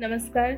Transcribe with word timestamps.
नमस्कार। 0.00 0.52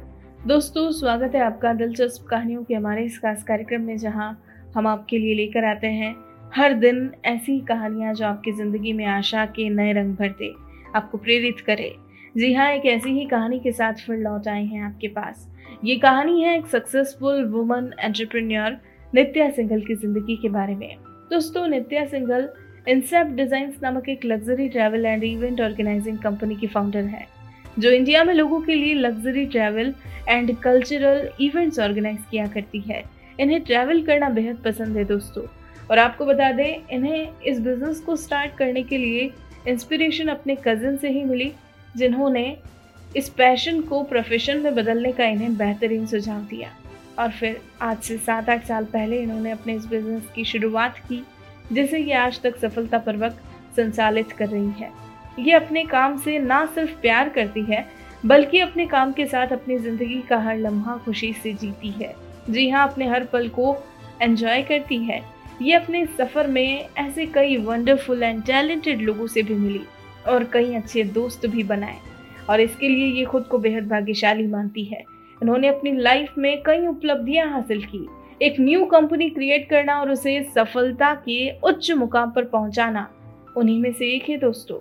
दोस्तों, 0.47 0.91
स्वागत 0.93 1.35
है 1.35 1.41
आपका 1.43 1.73
दिलचस्प 1.75 2.27
कहानियों 2.27 2.63
के 2.65 2.75
हमारे 2.75 3.05
इस 3.05 3.19
खास 3.19 3.43
कार्यक्रम 3.45 3.81
में, 3.83 3.97
जहाँ 3.99 4.43
हम 4.75 4.87
आपके 4.87 5.19
लिए 5.19 5.35
लेकर 5.35 5.65
आते 5.65 5.87
हैं 5.87 6.15
हर 6.53 6.75
दिन 6.75 7.11
ऐसी 7.25 7.59
कहानियाँ 7.61 8.13
जो 8.15 8.27
आपकी 8.27 8.53
ज़िंदगी 8.53 8.93
में 8.93 9.05
आशा 9.07 9.45
के 9.57 9.69
नए 9.71 9.93
रंग 9.93 10.15
भर 10.17 10.29
दे 10.39 10.53
आपको 10.95 11.19
प्रेरित 11.19 11.61
करे। 11.61 11.91
जी 12.37 12.53
हाँ 12.55 12.71
एक 12.73 12.87
ऐसी 12.87 13.19
ही 13.19 13.27
कहानी 13.27 13.59
के 13.61 13.73
साथ 13.73 14.07
फिर 14.07 14.19
लौट 14.19 14.49
आए 14.49 14.65
हैं 14.65 14.83
आपके 14.85 15.09
पास। 15.11 15.49
ये 15.85 15.97
कहानी 15.99 16.43
है 16.43 16.57
एक 16.59 16.67
successful 16.69 17.45
woman 17.49 17.93
entrepreneur 18.01 18.79
Nitya 19.13 19.51
Singhal 19.51 19.81
की 19.81 19.95
ज़िंदगी 19.97 20.37
के 20.43 20.49
बारे 20.51 20.75
में। 20.75 20.97
दोस्तों, 21.31 21.67
नित्या 21.69 22.07
सिंघल 22.07 22.49
इंसेप्ट 22.89 23.33
डिज़ाइन 23.33 23.75
नामक 23.83 24.09
एक 24.09 24.25
luxury 24.25 24.69
travel 24.69 25.07
and 25.07 25.25
event 25.25 25.61
organising 25.61 26.19
company 26.21 26.57
की 26.57 26.67
फाउंडर 26.69 27.05
है। 27.05 27.27
जो 27.79 27.91
इंडिया 27.91 28.25
में 28.25 28.35
लोगों 28.35 28.61
के 28.61 28.75
लिए 28.75 28.95
luxury 28.95 29.45
travel 29.47 29.95
and 30.29 30.57
cultural 30.57 31.29
events 31.41 31.79
organise 31.79 32.19
किया 32.31 32.47
करती 32.47 32.81
है। 32.81 33.03
इन्हें 33.41 33.61
ट्रैवल 33.61 34.03
करना 34.03 34.29
बेहद 34.29 34.57
पसंद 34.57 34.97
है 34.97 35.05
दोस्तों। 35.05 35.45
और 35.91 35.99
आपको 35.99 36.27
बता 36.27 36.51
दें, 36.53 36.81
इन्हें 36.91 37.43
इस 37.43 37.61
बिज़नेस 37.61 38.01
को 38.01 38.17
स्टार्ट 38.17 38.57
करने 38.57 38.83
के 38.83 38.99
लिए 38.99 39.31
इंस्पिरेशन 39.69 40.29
अपने 40.29 40.57
कज़न 40.65 40.97
से 40.97 41.09
ही 41.09 41.25
मिली, 41.25 41.53
जिन्होंने 41.97 42.57
इस 43.17 43.29
पैशन 43.29 43.81
को 43.81 44.03
प्रोफेशन 44.03 44.59
में 44.59 44.75
बदलने 44.75 45.13
का 45.13 45.25
इन्हें 45.25 45.57
बेहतरीन 45.57 46.07
सुझाव 46.07 46.41
दिया। 46.41 46.71
और 47.19 47.31
फिर 47.31 47.61
आज 47.83 47.99
से 47.99 48.17
सात 48.17 48.49
आठ 48.49 48.67
साल 48.67 48.85
पहले 48.85 49.23
इन्होंने 49.23 49.51
अपने 49.51 49.75
इस 49.75 49.87
बिज़नेस 49.87 50.29
की 50.35 50.45
शुरुआत 50.45 50.99
की, 50.99 51.23
जिसे 51.73 51.99
ये 51.99 52.13
आज 52.13 52.41
तक 52.41 52.57
सफलतापूर्वक 52.57 53.41
संचालित 53.77 54.33
कर 54.33 54.49
रही 54.49 54.71
है। 54.81 54.91
ये 55.39 55.53
अपने 55.53 55.85
काम 55.85 56.17
से 56.17 56.39
ना 56.39 56.65
सिर्फ़ 56.67 57.01
प्यार 57.01 57.29
करती 57.29 57.63
है, 57.63 57.87
बल्कि 58.27 58.59
अपने 58.61 58.87
काम 58.87 59.13
के 59.13 59.27
साथ 59.27 59.53
अपनी 59.53 59.79
ज़िंदगी 59.79 60.21
का 60.21 60.39
हर 60.39 60.59
लम्हा 60.59 60.97
खुशी 60.97 61.33
से 61.33 61.53
जीती 61.53 61.91
है। 61.93 62.15
जी 62.51 62.69
हाँ 62.71 62.89
अपने 62.89 63.09
हर 63.09 63.25
पल 63.25 63.49
को 63.49 63.77
एंजॉय 64.23 64.63
करती 64.63 64.97
है। 65.05 65.21
ये 65.63 65.75
अपने 65.75 66.05
सफ़र 66.09 66.47
में 66.47 66.89
ऐसे 66.99 67.27
कई 67.27 67.57
वंडरफुल 67.57 68.23
एंड 68.23 68.43
टैलेंटेड 68.45 69.01
लोगों 69.01 69.27
से 69.27 69.43
भी 69.43 69.55
मिली 69.55 69.83
और 70.29 70.45
कई 70.45 70.75
अच्छे 70.75 71.05
दोस्त 71.05 71.47
भी 71.47 71.63
बनाए 71.63 71.99
और 72.51 72.61
इसके 72.61 72.89
लिए 72.89 73.07
ये 73.09 73.25
खुद 73.25 73.45
को 73.45 73.59
बेहद 73.59 73.89
भाग्यशाली 73.89 74.47
मानती 74.47 74.85
है। 74.85 75.03
इन्होंने 75.41 75.69
अपनी 75.69 75.93
लाइफ 75.93 76.35
में 76.39 76.63
कई 76.63 76.87
उपलब्धियाँ 76.87 77.51
हासिल 77.51 77.85
की। 77.85 78.07
एक 78.43 78.57
न्यू 78.61 78.85
कंपनी 78.85 79.29
क्रिएट 79.31 79.69
करना 79.71 80.01
और 80.01 80.11
उसे 80.11 80.43
सफलता 80.55 81.15
के 81.25 81.51
उच्च 81.61 81.91
मुकाम 81.93 82.31
पर 82.31 82.45
पहुंचाना, 82.45 83.09
उन्हीं 83.57 83.81
में 83.81 83.93
से 83.93 84.15
एक 84.15 84.29
है 84.31 84.37
दोस्तों। 84.39 84.79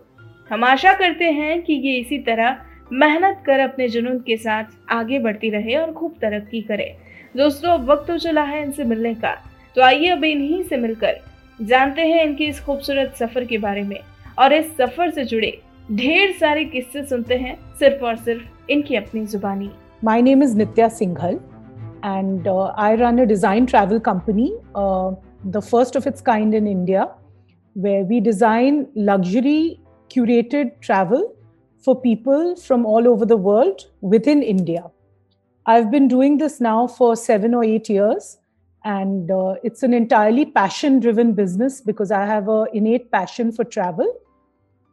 हम 0.52 0.64
आशा 0.64 0.92
करते 0.94 1.26
हैं 1.26 1.62
कि 1.64 1.74
ये 1.74 1.92
इसी 1.98 2.18
तरह 2.20 2.56
मेहनत 2.94 3.38
कर 3.46 3.60
अपने 3.60 3.88
जुनून 3.90 4.18
के 4.20 4.36
साथ 4.38 4.64
आगे 4.92 5.20
बढ़ती 5.20 5.50
रहे 5.50 5.76
और 5.76 5.92
खूब 5.94 6.16
तरक्की 6.22 6.62
करे। 6.62 6.96
दोस्तों 7.38 7.70
अब 7.72 7.90
वक्त 7.92 8.08
तो 8.08 8.18
चला 8.18 8.42
है 8.44 8.62
इनसे 8.64 8.84
मिलने 8.84 9.14
का 9.16 9.32
तो 9.76 9.82
आइए 9.82 10.08
अब 10.08 10.24
इन्हीं 10.24 10.62
से 10.64 10.78
मिलकर 10.78 11.20
जानते 11.60 12.08
हैं 12.08 12.24
इनके 12.24 12.46
इस 12.46 12.60
खूबसूरत 12.66 13.14
सफ़र 13.20 13.46
के 13.46 13.58
बारे 13.58 13.84
में 13.84 13.98
और 14.40 14.54
इस 14.54 14.76
सफ़र 14.78 15.12
से 15.12 15.24
जुड़े 15.26 15.52
ढेर 15.92 16.32
सारे 16.40 16.66
किस्से 16.66 17.04
सुनते 17.06 17.36
हैं 17.36 17.56
सिर्फ़ 17.80 18.04
और 18.06 18.16
सिर्फ़ 18.18 18.72
इनकी 18.72 18.96
अपनी 18.96 19.26
जुबानी। 19.26 19.70
My 20.04 20.22
name 20.22 20.44
is 20.44 20.58
Nitya 20.58 20.88
Singhal 21.00 21.40
I 22.04 22.96
run 23.00 23.20
a 23.20 23.26
design 23.26 23.66
travel 23.72 24.00
company, 24.06 24.50
uh, 24.76 25.12
the 25.56 25.62
first 25.62 25.96
of 25.96 26.08
its 26.08 26.22
kind 26.22 26.56
in 26.56 26.68
India, 26.68 27.08
where 27.76 28.04
we 28.04 28.20
design 28.20 28.80
luxury 29.10 29.80
curated 30.14 30.80
travel 30.81 31.36
for 31.80 32.00
people 32.00 32.56
from 32.56 32.86
all 32.86 33.08
over 33.08 33.26
the 33.26 33.38
world 33.38 33.86
within 34.02 34.44
India. 34.44 34.84
I've 35.66 35.92
been 35.92 36.08
doing 36.08 36.38
this 36.38 36.59
now 36.59 36.88
for 36.88 37.16
seven 37.16 37.53
or 37.53 37.64
eight 37.64 37.90
years, 37.90 38.38
and 38.84 39.30
uh, 39.30 39.56
it's 39.64 39.84
an 39.84 39.94
entirely 39.94 40.45
passion 40.45 41.00
driven 41.00 41.34
business 41.34 41.81
because 41.81 42.12
I 42.12 42.26
have 42.26 42.47
an 42.50 42.68
innate 42.74 43.12
passion 43.12 43.52
for 43.52 43.63
travel. 43.63 44.12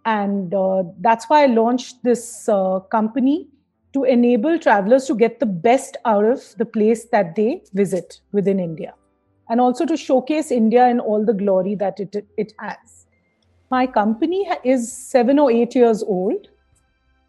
And 0.04 0.54
uh, 0.54 0.84
that's 1.00 1.28
why 1.28 1.42
I 1.42 1.46
launched 1.46 2.02
this 2.02 2.48
uh, 2.48 2.80
company 2.80 3.48
to 3.94 4.04
enable 4.04 4.58
travelers 4.58 5.06
to 5.06 5.14
get 5.14 5.40
the 5.40 5.46
best 5.46 5.96
out 6.04 6.24
of 6.24 6.42
the 6.56 6.64
place 6.64 7.06
that 7.06 7.34
they 7.34 7.62
visit 7.72 8.20
within 8.32 8.60
India 8.60 8.94
and 9.48 9.60
also 9.60 9.86
to 9.86 9.96
showcase 9.96 10.50
India 10.50 10.88
in 10.88 11.00
all 11.00 11.24
the 11.24 11.32
glory 11.32 11.74
that 11.74 11.98
it, 12.00 12.26
it 12.36 12.52
has. 12.58 13.06
My 13.70 13.86
company 13.86 14.48
is 14.64 14.90
seven 14.92 15.38
or 15.38 15.50
eight 15.50 15.74
years 15.74 16.02
old, 16.02 16.48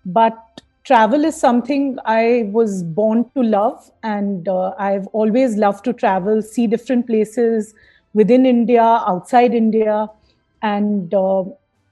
but 0.05 0.37
travel 0.85 1.25
is 1.25 1.35
something 1.35 1.97
I 2.05 2.49
was 2.51 2.83
born 2.83 3.29
to 3.35 3.43
love, 3.43 3.91
and 4.03 4.47
uh, 4.47 4.73
I've 4.79 5.07
always 5.07 5.57
loved 5.57 5.83
to 5.85 5.93
travel, 5.93 6.41
see 6.41 6.67
different 6.67 7.07
places 7.07 7.73
within 8.13 8.45
India, 8.45 8.81
outside 8.81 9.53
India, 9.53 10.07
and 10.61 11.13
uh, 11.13 11.43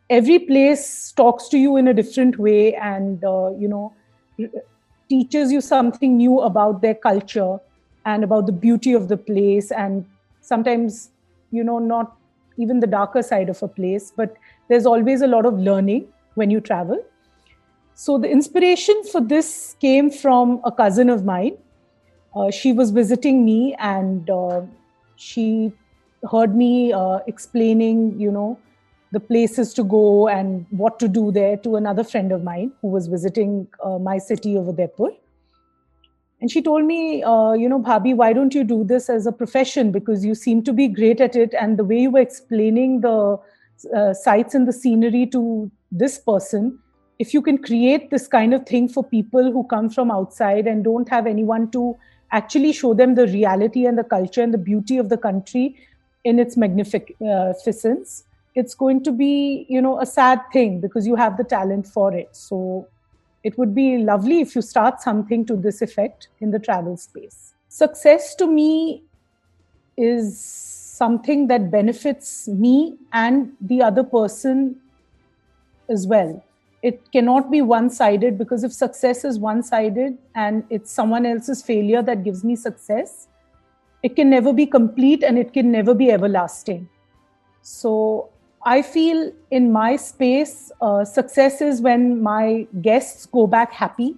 every 0.09 0.39
place 0.39 1.11
talks 1.11 1.49
to 1.49 1.57
you 1.57 1.75
in 1.77 1.87
a 1.87 1.93
different 1.93 2.39
way, 2.39 2.73
and 2.75 3.23
uh, 3.23 3.51
you 3.57 3.67
know 3.67 3.93
teaches 5.09 5.51
you 5.51 5.61
something 5.61 6.17
new 6.17 6.39
about 6.41 6.81
their 6.81 6.95
culture 6.95 7.57
and 8.05 8.23
about 8.23 8.45
the 8.45 8.51
beauty 8.51 8.93
of 8.93 9.09
the 9.09 9.17
place, 9.17 9.71
and 9.71 10.05
sometimes 10.41 11.11
you 11.51 11.63
know 11.63 11.79
not 11.79 12.15
even 12.57 12.79
the 12.79 12.87
darker 12.87 13.21
side 13.21 13.49
of 13.49 13.61
a 13.63 13.67
place 13.67 14.11
but 14.15 14.35
there's 14.69 14.85
always 14.85 15.21
a 15.21 15.27
lot 15.27 15.45
of 15.45 15.59
learning 15.59 16.07
when 16.35 16.49
you 16.49 16.59
travel 16.59 17.03
so 17.93 18.17
the 18.17 18.29
inspiration 18.29 19.03
for 19.11 19.21
this 19.21 19.75
came 19.79 20.09
from 20.09 20.59
a 20.63 20.71
cousin 20.71 21.09
of 21.09 21.25
mine 21.25 21.57
uh, 22.35 22.51
she 22.51 22.73
was 22.73 22.91
visiting 22.91 23.43
me 23.45 23.75
and 23.79 24.29
uh, 24.29 24.61
she 25.15 25.71
heard 26.31 26.55
me 26.55 26.93
uh, 26.93 27.19
explaining 27.27 28.19
you 28.19 28.31
know 28.31 28.59
the 29.11 29.19
places 29.19 29.73
to 29.73 29.83
go 29.83 30.27
and 30.27 30.65
what 30.69 30.99
to 30.99 31.07
do 31.07 31.31
there 31.31 31.55
to 31.57 31.75
another 31.77 32.03
friend 32.03 32.31
of 32.31 32.43
mine 32.43 32.71
who 32.81 32.89
was 32.89 33.07
visiting 33.07 33.67
uh, 33.83 33.97
my 33.97 34.17
city 34.17 34.57
over 34.57 34.71
Udaipur. 34.71 35.11
And 36.39 36.51
she 36.51 36.61
told 36.61 36.85
me, 36.85 37.23
uh, 37.23 37.53
you 37.53 37.67
know, 37.67 37.79
Bhabi, 37.79 38.15
why 38.15 38.31
don't 38.31 38.53
you 38.53 38.63
do 38.63 38.83
this 38.83 39.09
as 39.09 39.25
a 39.25 39.31
profession? 39.31 39.91
Because 39.91 40.23
you 40.23 40.35
seem 40.35 40.63
to 40.63 40.73
be 40.73 40.87
great 40.87 41.19
at 41.19 41.35
it. 41.35 41.53
And 41.59 41.77
the 41.77 41.83
way 41.83 41.99
you 42.01 42.11
were 42.11 42.19
explaining 42.19 43.01
the 43.01 43.37
uh, 43.95 44.13
sights 44.13 44.53
and 44.53 44.67
the 44.67 44.73
scenery 44.73 45.25
to 45.27 45.71
this 45.91 46.19
person, 46.19 46.77
if 47.17 47.33
you 47.33 47.41
can 47.41 47.57
create 47.57 48.11
this 48.11 48.27
kind 48.27 48.53
of 48.53 48.65
thing 48.67 48.87
for 48.87 49.03
people 49.03 49.51
who 49.51 49.63
come 49.63 49.89
from 49.89 50.11
outside 50.11 50.67
and 50.67 50.83
don't 50.83 51.09
have 51.09 51.25
anyone 51.25 51.71
to 51.71 51.97
actually 52.31 52.71
show 52.73 52.93
them 52.93 53.15
the 53.15 53.25
reality 53.27 53.85
and 53.85 53.97
the 53.97 54.03
culture 54.03 54.43
and 54.43 54.53
the 54.53 54.57
beauty 54.57 54.97
of 54.97 55.09
the 55.09 55.17
country 55.17 55.75
in 56.23 56.39
its 56.39 56.57
magnificence, 56.57 58.25
it's 58.53 58.75
going 58.75 59.03
to 59.03 59.11
be, 59.11 59.65
you 59.69 59.81
know, 59.81 59.99
a 60.01 60.05
sad 60.05 60.41
thing 60.51 60.81
because 60.81 61.07
you 61.07 61.15
have 61.15 61.37
the 61.37 61.43
talent 61.43 61.87
for 61.87 62.13
it. 62.13 62.29
So 62.33 62.87
it 63.47 63.57
would 63.57 63.73
be 63.73 63.97
lovely 63.97 64.41
if 64.41 64.55
you 64.55 64.61
start 64.61 65.01
something 65.01 65.45
to 65.49 65.55
this 65.55 65.81
effect 65.81 66.27
in 66.41 66.51
the 66.51 66.59
travel 66.59 66.97
space. 66.97 67.53
Success 67.69 68.35
to 68.35 68.45
me 68.45 69.03
is 69.95 70.37
something 70.37 71.47
that 71.47 71.71
benefits 71.71 72.47
me 72.47 72.97
and 73.13 73.53
the 73.61 73.81
other 73.81 74.03
person 74.03 74.75
as 75.87 76.05
well. 76.07 76.43
It 76.81 76.99
cannot 77.13 77.49
be 77.49 77.61
one 77.61 77.89
sided 77.89 78.37
because 78.37 78.65
if 78.65 78.73
success 78.73 79.23
is 79.23 79.39
one 79.39 79.63
sided 79.63 80.17
and 80.35 80.63
it's 80.69 80.91
someone 80.91 81.25
else's 81.25 81.63
failure 81.63 82.01
that 82.01 82.23
gives 82.25 82.43
me 82.43 82.55
success, 82.55 83.27
it 84.03 84.15
can 84.17 84.29
never 84.29 84.51
be 84.51 84.65
complete 84.65 85.23
and 85.23 85.37
it 85.37 85.53
can 85.53 85.71
never 85.71 85.93
be 85.93 86.11
everlasting. 86.11 86.89
So 87.61 88.29
I 88.65 88.81
feel 88.81 89.31
in 89.51 89.71
my 89.71 89.95
space, 89.95 90.71
uh, 90.81 91.05
success 91.05 91.61
is 91.61 91.81
when 91.81 92.21
my 92.21 92.67
guests 92.81 93.25
go 93.25 93.47
back 93.47 93.71
happy. 93.71 94.15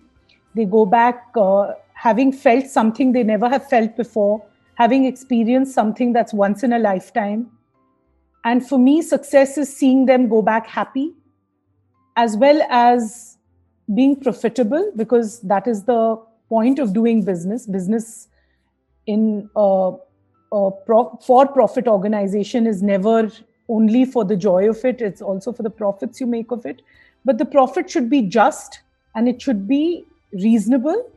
They 0.55 0.65
go 0.65 0.85
back 0.85 1.27
uh, 1.35 1.73
having 1.93 2.31
felt 2.31 2.65
something 2.65 3.11
they 3.11 3.23
never 3.23 3.49
have 3.49 3.67
felt 3.69 3.95
before, 3.95 4.43
having 4.75 5.05
experienced 5.05 5.73
something 5.73 6.13
that's 6.13 6.33
once 6.33 6.63
in 6.63 6.73
a 6.73 6.79
lifetime. 6.79 7.51
And 8.45 8.65
for 8.67 8.79
me, 8.79 9.01
success 9.01 9.57
is 9.57 9.75
seeing 9.75 10.05
them 10.05 10.29
go 10.29 10.41
back 10.41 10.65
happy, 10.65 11.13
as 12.15 12.37
well 12.37 12.61
as 12.69 13.37
being 13.93 14.19
profitable, 14.19 14.91
because 14.95 15.41
that 15.41 15.67
is 15.67 15.83
the 15.83 16.15
point 16.47 16.79
of 16.79 16.93
doing 16.93 17.23
business. 17.23 17.67
Business 17.67 18.29
in 19.05 19.49
a, 19.55 19.91
a 20.53 20.71
pro- 20.85 21.19
for 21.25 21.45
profit 21.47 21.87
organization 21.87 22.65
is 22.65 22.81
never 22.81 23.29
only 23.69 24.05
for 24.05 24.25
the 24.25 24.35
joy 24.35 24.69
of 24.69 24.83
it, 24.83 25.01
it's 25.01 25.21
also 25.21 25.53
for 25.53 25.63
the 25.63 25.69
profits 25.69 26.19
you 26.19 26.27
make 26.27 26.51
of 26.51 26.65
it. 26.65 26.81
But 27.23 27.37
the 27.37 27.45
profit 27.45 27.89
should 27.89 28.09
be 28.09 28.23
just 28.23 28.79
and 29.15 29.29
it 29.29 29.41
should 29.41 29.67
be 29.67 30.05
reasonable 30.33 31.09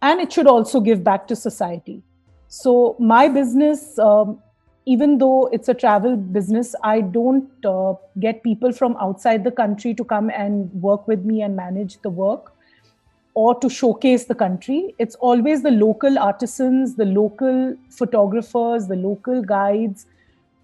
and 0.00 0.20
it 0.20 0.32
should 0.32 0.46
also 0.46 0.80
give 0.80 1.02
back 1.02 1.26
to 1.28 1.36
society. 1.36 2.02
So, 2.48 2.96
my 2.98 3.28
business, 3.28 3.98
um, 3.98 4.38
even 4.84 5.18
though 5.18 5.46
it's 5.52 5.68
a 5.68 5.74
travel 5.74 6.16
business, 6.16 6.74
I 6.82 7.00
don't 7.00 7.48
uh, 7.64 7.94
get 8.20 8.42
people 8.42 8.72
from 8.72 8.96
outside 8.96 9.44
the 9.44 9.50
country 9.50 9.94
to 9.94 10.04
come 10.04 10.30
and 10.30 10.70
work 10.82 11.08
with 11.08 11.24
me 11.24 11.42
and 11.42 11.56
manage 11.56 12.00
the 12.02 12.10
work. 12.10 12.52
or 13.34 13.58
to 13.60 13.68
showcase 13.74 14.24
the 14.30 14.34
country. 14.34 14.94
It's 14.98 15.14
always 15.16 15.62
the 15.62 15.70
local 15.70 16.18
artisans, 16.18 16.96
the 16.96 17.06
local 17.06 17.76
photographers, 17.88 18.88
the 18.88 18.96
local 18.96 19.42
guides, 19.42 20.06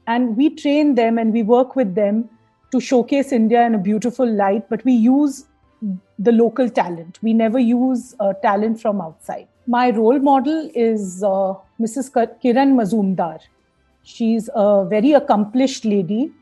and 0.09 0.37
we 0.37 0.49
train 0.51 0.95
them 0.95 1.19
and 1.19 1.33
we 1.33 1.43
work 1.43 1.77
with 1.77 1.95
them 1.95 2.29
to 2.73 2.81
showcase 2.81 3.31
India 3.31 3.65
in 3.67 3.75
a 3.75 3.79
beautiful 3.79 4.27
light. 4.27 4.69
But 4.69 4.85
we 4.85 4.93
use 4.93 5.45
the 6.19 6.33
local 6.33 6.69
talent. 6.69 7.19
We 7.23 7.35
never 7.35 7.59
use 7.59 8.15
uh, 8.19 8.33
talent 8.43 8.81
from 8.81 9.01
outside. 9.01 9.47
My 9.67 9.91
role 9.91 10.19
model 10.19 10.71
is 10.75 11.23
uh, 11.23 11.55
Mrs. 11.81 12.11
Kiran 12.43 12.75
Mazumdar. 12.81 13.41
She's 14.03 14.49
a 14.55 14.87
very 14.89 15.13
accomplished 15.13 15.85
lady, 15.85 16.33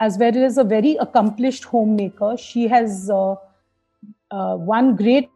as 0.00 0.18
well 0.18 0.36
as 0.44 0.58
a 0.58 0.64
very 0.64 0.96
accomplished 0.96 1.64
homemaker. 1.64 2.36
She 2.36 2.66
has 2.68 3.08
uh, 3.08 3.36
uh 4.32 4.56
won 4.58 4.96
great 4.96 5.30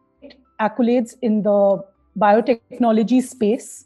accolades 0.59 1.15
in 1.21 1.41
the 1.43 1.81
biotechnology 2.19 3.21
space 3.23 3.85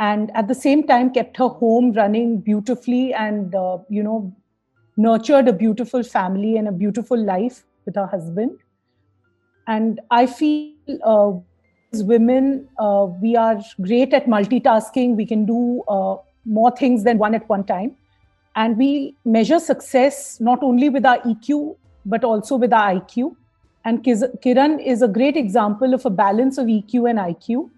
and 0.00 0.30
at 0.34 0.48
the 0.48 0.54
same 0.54 0.82
time 0.90 1.10
kept 1.12 1.36
her 1.36 1.48
home 1.48 1.92
running 1.92 2.40
beautifully 2.40 3.12
and 3.12 3.54
uh, 3.54 3.78
you 3.88 4.02
know 4.02 4.34
nurtured 4.96 5.46
a 5.48 5.52
beautiful 5.52 6.02
family 6.02 6.56
and 6.56 6.68
a 6.68 6.72
beautiful 6.72 7.22
life 7.22 7.62
with 7.84 7.94
her 7.94 8.06
husband. 8.06 8.58
And 9.66 10.00
i 10.10 10.26
feel 10.26 10.98
uh, 11.04 11.32
as 11.92 12.02
women 12.02 12.68
uh, 12.78 13.06
we 13.22 13.36
are 13.36 13.60
great 13.80 14.14
at 14.14 14.26
multitasking. 14.26 15.16
We 15.16 15.26
can 15.26 15.44
do 15.46 15.82
uh, 15.88 16.16
more 16.44 16.70
things 16.70 17.04
than 17.04 17.18
one 17.18 17.34
at 17.34 17.48
one 17.48 17.64
time. 17.64 17.96
And 18.56 18.76
we 18.76 19.14
measure 19.24 19.58
success 19.58 20.40
not 20.40 20.62
only 20.62 20.88
with 20.88 21.06
our 21.06 21.18
eq 21.18 21.76
but 22.06 22.24
also 22.24 22.56
with 22.56 22.72
our 22.72 22.94
iq 22.94 23.36
and 23.84 24.02
kiran 24.04 24.78
is 24.92 25.02
a 25.02 25.08
great 25.08 25.36
example 25.36 25.94
of 25.94 26.06
a 26.06 26.10
balance 26.10 26.58
of 26.58 26.66
eq 26.66 27.10
and 27.10 27.18
iq 27.18 27.70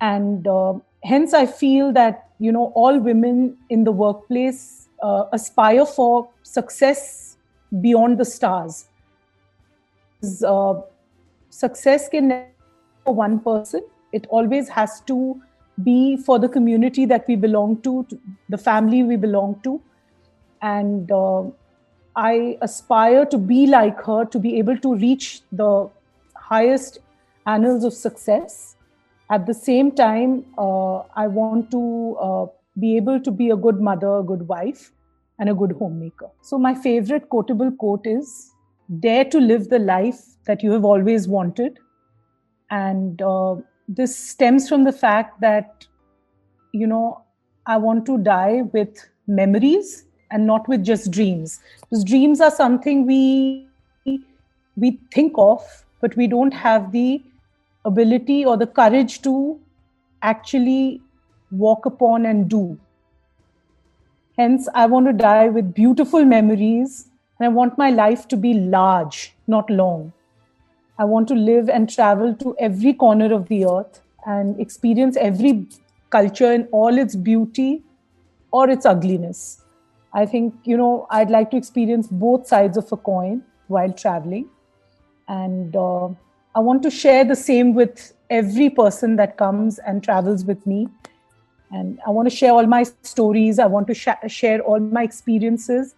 and 0.00 0.46
uh, 0.46 0.74
hence 1.12 1.34
i 1.34 1.46
feel 1.46 1.92
that 1.92 2.28
you 2.38 2.52
know 2.52 2.72
all 2.74 2.98
women 2.98 3.56
in 3.70 3.84
the 3.84 3.92
workplace 3.92 4.88
uh, 5.02 5.24
aspire 5.32 5.86
for 5.86 6.28
success 6.42 7.36
beyond 7.80 8.18
the 8.18 8.24
stars. 8.24 8.86
Uh, 10.44 10.74
success 11.50 12.08
can 12.08 12.28
never 12.28 12.48
be 12.48 13.04
for 13.04 13.14
one 13.14 13.38
person. 13.40 13.82
It 14.12 14.26
always 14.28 14.68
has 14.68 15.00
to 15.02 15.40
be 15.82 16.16
for 16.16 16.38
the 16.38 16.48
community 16.48 17.04
that 17.06 17.26
we 17.28 17.36
belong 17.36 17.82
to, 17.82 18.04
to 18.04 18.20
the 18.48 18.58
family 18.58 19.02
we 19.02 19.16
belong 19.16 19.60
to. 19.64 19.80
And 20.62 21.10
uh, 21.12 21.44
i 22.16 22.56
aspire 22.62 23.26
to 23.26 23.36
be 23.36 23.66
like 23.66 24.02
her 24.02 24.24
to 24.24 24.38
be 24.38 24.56
able 24.58 24.78
to 24.78 24.94
reach 24.94 25.42
the 25.52 25.86
highest 26.34 26.98
annals 27.46 27.84
of 27.84 27.92
success 27.92 28.75
at 29.30 29.46
the 29.46 29.54
same 29.54 29.90
time 29.90 30.44
uh, 30.58 30.98
i 31.22 31.26
want 31.26 31.70
to 31.70 32.16
uh, 32.26 32.46
be 32.78 32.96
able 32.96 33.20
to 33.20 33.30
be 33.30 33.50
a 33.50 33.56
good 33.56 33.80
mother 33.80 34.18
a 34.18 34.22
good 34.22 34.46
wife 34.48 34.90
and 35.38 35.48
a 35.48 35.54
good 35.54 35.72
homemaker 35.78 36.28
so 36.42 36.58
my 36.58 36.74
favorite 36.74 37.28
quotable 37.28 37.72
quote 37.84 38.06
is 38.06 38.36
dare 39.00 39.24
to 39.24 39.38
live 39.38 39.68
the 39.68 39.78
life 39.78 40.20
that 40.46 40.62
you 40.62 40.72
have 40.72 40.84
always 40.84 41.28
wanted. 41.28 41.78
And 42.70 43.20
uh, 43.22 43.56
this 43.88 44.16
stems 44.16 44.68
from 44.68 44.84
the 44.84 44.92
fact 44.92 45.40
that, 45.40 45.86
you 46.72 46.86
know, 46.86 47.22
I 47.66 47.76
want 47.76 48.06
to 48.06 48.18
die 48.18 48.62
with 48.72 49.08
memories 49.26 50.04
and 50.30 50.46
not 50.46 50.68
with 50.68 50.84
just 50.84 51.10
dreams. 51.10 51.60
Because 51.80 52.04
dreams 52.04 52.40
are 52.40 52.50
something 52.50 53.06
we 53.06 53.68
we 54.76 55.00
think 55.12 55.32
of, 55.36 55.62
but 56.00 56.14
we 56.16 56.26
don't 56.26 56.52
have 56.52 56.92
the 56.92 57.22
ability 57.86 58.44
or 58.44 58.56
the 58.56 58.66
courage 58.66 59.22
to 59.22 59.58
actually 60.22 61.00
walk 61.50 61.86
upon 61.86 62.26
and 62.26 62.48
do. 62.48 62.78
Hence, 64.38 64.68
I 64.74 64.86
want 64.86 65.06
to 65.06 65.12
die 65.12 65.48
with 65.48 65.72
beautiful 65.72 66.24
memories 66.24 67.08
and 67.38 67.46
I 67.46 67.48
want 67.48 67.78
my 67.78 67.90
life 67.90 68.28
to 68.28 68.36
be 68.36 68.52
large, 68.54 69.34
not 69.46 69.70
long. 69.70 70.12
I 70.98 71.04
want 71.04 71.28
to 71.28 71.34
live 71.34 71.68
and 71.68 71.88
travel 71.88 72.34
to 72.34 72.56
every 72.58 72.92
corner 72.92 73.32
of 73.32 73.48
the 73.48 73.66
earth 73.66 74.02
and 74.26 74.58
experience 74.60 75.16
every 75.16 75.66
culture 76.10 76.52
in 76.52 76.68
all 76.72 76.98
its 76.98 77.14
beauty 77.14 77.82
or 78.50 78.68
its 78.70 78.86
ugliness. 78.86 79.62
I 80.12 80.26
think, 80.26 80.54
you 80.64 80.76
know, 80.76 81.06
I'd 81.10 81.30
like 81.30 81.50
to 81.50 81.56
experience 81.56 82.08
both 82.08 82.46
sides 82.46 82.76
of 82.76 82.90
a 82.92 82.96
coin 82.96 83.42
while 83.68 83.92
traveling. 83.92 84.48
And 85.28 85.76
uh, 85.76 86.08
I 86.56 86.60
want 86.60 86.82
to 86.84 86.90
share 86.90 87.22
the 87.22 87.36
same 87.36 87.74
with 87.74 88.14
every 88.30 88.70
person 88.70 89.16
that 89.16 89.36
comes 89.36 89.78
and 89.80 90.02
travels 90.02 90.46
with 90.46 90.66
me. 90.66 90.88
And 91.70 92.00
I 92.06 92.10
want 92.10 92.30
to 92.30 92.34
share 92.34 92.52
all 92.52 92.66
my 92.66 92.82
stories. 93.02 93.58
I 93.58 93.66
want 93.66 93.86
to 93.88 93.94
sh- 93.94 94.08
share 94.28 94.62
all 94.62 94.80
my 94.80 95.02
experiences 95.02 95.94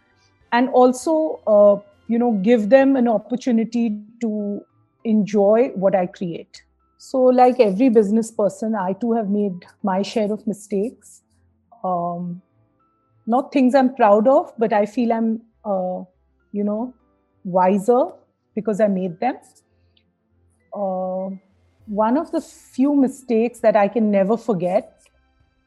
and 0.51 0.69
also, 0.71 1.41
uh, 1.47 1.77
you 2.09 2.19
know, 2.19 2.33
give 2.43 2.71
them 2.71 2.97
an 2.97 3.07
opportunity 3.07 4.01
to 4.21 4.61
enjoy 5.05 5.69
what 5.77 5.95
I 5.95 6.07
create. 6.07 6.65
So, 6.97 7.19
like 7.23 7.61
every 7.61 7.89
business 7.89 8.33
person, 8.33 8.75
I 8.75 8.95
too 8.95 9.13
have 9.13 9.31
made 9.31 9.65
my 9.85 10.03
share 10.03 10.33
of 10.33 10.45
mistakes. 10.45 11.23
Um, 11.85 12.43
not 13.29 13.53
things 13.53 13.77
I'm 13.77 13.95
proud 13.95 14.27
of, 14.27 14.53
but 14.59 14.73
I 14.73 14.87
feel 14.87 15.13
I'm, 15.13 15.41
uh, 15.65 16.03
you 16.51 16.65
know, 16.65 16.93
wiser 17.45 18.07
because 18.57 18.81
I 18.81 18.89
made 18.89 19.21
them. 19.21 19.37
Uh, 20.73 21.31
one 21.87 22.17
of 22.17 22.31
the 22.33 22.41
few 22.41 22.95
mistakes 22.95 23.61
that 23.61 23.77
I 23.77 23.89
can 23.89 24.11
never 24.11 24.37
forget 24.37 25.01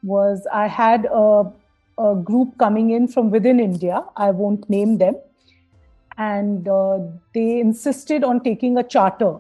was 0.03 0.47
I 0.51 0.67
had 0.67 1.05
a, 1.05 1.51
a 1.97 2.15
group 2.15 2.57
coming 2.57 2.91
in 2.91 3.07
from 3.07 3.31
within 3.31 3.59
India. 3.59 4.03
I 4.15 4.31
won't 4.31 4.69
name 4.69 4.97
them 4.97 5.15
and 6.17 6.67
uh, 6.67 6.99
they 7.33 7.59
insisted 7.59 8.23
on 8.23 8.43
taking 8.43 8.77
a 8.77 8.83
charter 8.83 9.37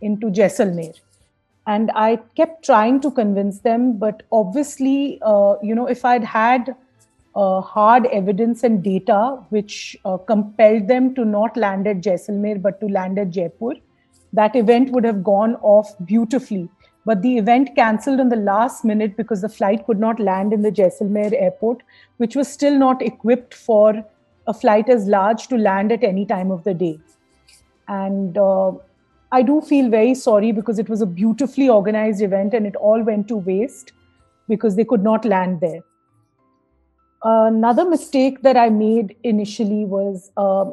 into 0.00 0.28
Jaisalmer. 0.28 0.94
And 1.66 1.90
I 1.94 2.16
kept 2.34 2.64
trying 2.64 3.00
to 3.02 3.10
convince 3.10 3.60
them, 3.60 3.98
but 3.98 4.22
obviously, 4.32 5.18
uh, 5.22 5.56
you 5.62 5.74
know, 5.74 5.86
if 5.86 6.04
I'd 6.04 6.24
had 6.24 6.74
uh, 7.36 7.60
hard 7.60 8.06
evidence 8.06 8.64
and 8.64 8.82
data 8.82 9.38
which 9.50 9.96
uh, 10.04 10.16
compelled 10.16 10.88
them 10.88 11.14
to 11.14 11.24
not 11.24 11.56
land 11.56 11.86
at 11.86 12.00
Jaisalmer 12.00 12.60
but 12.60 12.80
to 12.80 12.88
land 12.88 13.18
at 13.18 13.30
Jaipur, 13.30 13.74
that 14.32 14.56
event 14.56 14.90
would 14.90 15.04
have 15.04 15.24
gone 15.24 15.54
off 15.56 15.94
beautifully. 16.04 16.68
But 17.04 17.22
the 17.22 17.38
event 17.38 17.74
cancelled 17.74 18.20
on 18.20 18.28
the 18.28 18.36
last 18.36 18.84
minute 18.84 19.16
because 19.16 19.40
the 19.40 19.48
flight 19.48 19.86
could 19.86 19.98
not 19.98 20.20
land 20.20 20.52
in 20.52 20.62
the 20.62 20.70
Jaisalmer 20.70 21.32
airport, 21.32 21.82
which 22.18 22.36
was 22.36 22.48
still 22.48 22.78
not 22.78 23.00
equipped 23.00 23.54
for 23.54 24.04
a 24.46 24.52
flight 24.52 24.88
as 24.88 25.06
large 25.06 25.46
to 25.48 25.56
land 25.56 25.92
at 25.92 26.04
any 26.04 26.26
time 26.26 26.50
of 26.50 26.64
the 26.64 26.74
day. 26.74 26.98
And 27.86 28.36
uh, 28.36 28.72
I 29.32 29.42
do 29.42 29.60
feel 29.60 29.90
very 29.90 30.14
sorry 30.14 30.52
because 30.52 30.78
it 30.78 30.88
was 30.88 31.00
a 31.00 31.06
beautifully 31.06 31.68
organized 31.68 32.22
event 32.22 32.54
and 32.54 32.66
it 32.66 32.76
all 32.76 33.02
went 33.02 33.28
to 33.28 33.36
waste 33.36 33.92
because 34.48 34.76
they 34.76 34.84
could 34.84 35.02
not 35.02 35.24
land 35.24 35.60
there. 35.60 35.80
Another 37.22 37.84
mistake 37.84 38.42
that 38.42 38.56
I 38.56 38.68
made 38.70 39.16
initially 39.24 39.84
was 39.84 40.30
uh, 40.36 40.70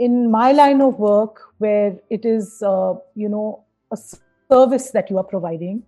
in 0.00 0.30
my 0.30 0.50
line 0.52 0.80
of 0.80 0.98
work, 0.98 1.40
where 1.58 1.96
it 2.08 2.24
is, 2.24 2.62
uh, 2.62 2.94
you 3.14 3.28
know, 3.28 3.64
a 3.92 3.98
service 4.50 4.90
that 4.92 5.10
you 5.10 5.18
are 5.18 5.28
providing. 5.32 5.82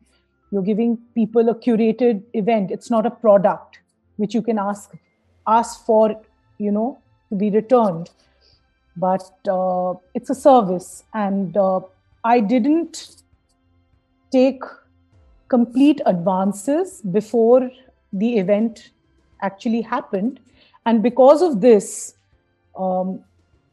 You're 0.50 0.62
giving 0.62 0.99
people 1.14 1.49
a 1.49 1.54
curated 1.54 2.23
event. 2.35 2.71
It's 2.71 2.90
not 2.90 3.07
a 3.07 3.11
product 3.11 3.78
which 4.16 4.35
you 4.35 4.42
can 4.42 4.59
ask 4.59 4.92
ask 5.47 5.87
for 5.87 6.04
you 6.59 6.71
know, 6.71 6.99
to 7.31 7.37
be 7.37 7.50
returned. 7.50 8.11
But 8.97 9.31
uh, 9.49 9.95
it's 10.14 10.31
a 10.31 10.35
service, 10.35 11.02
and 11.14 11.57
uh, 11.57 11.81
I 12.25 12.40
didn't 12.40 13.23
take 14.31 14.62
complete 15.49 16.00
advances 16.07 17.00
before 17.00 17.71
the 18.12 18.38
event 18.38 18.90
actually 19.40 19.81
happened. 19.81 20.40
And 20.85 21.02
because 21.02 21.42
of 21.42 21.61
this, 21.61 22.14
um, 22.76 23.25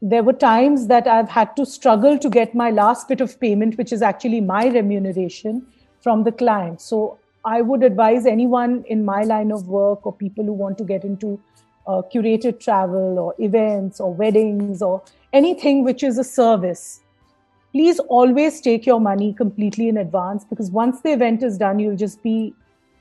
there 0.02 0.22
were 0.22 0.32
times 0.32 0.86
that 0.86 1.06
I've 1.06 1.28
had 1.28 1.54
to 1.56 1.66
struggle 1.66 2.18
to 2.18 2.30
get 2.30 2.54
my 2.54 2.70
last 2.70 3.08
bit 3.08 3.20
of 3.20 3.38
payment, 3.38 3.76
which 3.76 3.92
is 3.92 4.00
actually 4.00 4.40
my 4.40 4.66
remuneration 4.66 5.66
from 6.00 6.24
the 6.24 6.32
client. 6.32 6.80
So 6.80 7.18
I 7.44 7.60
would 7.60 7.82
advise 7.82 8.24
anyone 8.26 8.84
in 8.88 9.04
my 9.04 9.22
line 9.22 9.50
of 9.50 9.68
work 9.68 10.06
or 10.06 10.12
people 10.12 10.44
who 10.44 10.52
want 10.52 10.78
to 10.78 10.84
get 10.84 11.04
into 11.04 11.38
uh, 11.86 12.02
curated 12.12 12.60
travel 12.60 13.18
or 13.18 13.34
events 13.38 14.00
or 14.00 14.12
weddings 14.12 14.80
or 14.80 15.02
anything 15.32 15.84
which 15.84 16.02
is 16.02 16.18
a 16.18 16.24
service, 16.24 17.00
please 17.72 17.98
always 18.00 18.60
take 18.60 18.86
your 18.86 19.00
money 19.00 19.32
completely 19.32 19.88
in 19.88 19.96
advance 19.98 20.44
because 20.44 20.70
once 20.70 21.00
the 21.02 21.12
event 21.12 21.42
is 21.42 21.58
done, 21.58 21.78
you'll 21.78 21.96
just 21.96 22.22
be 22.22 22.54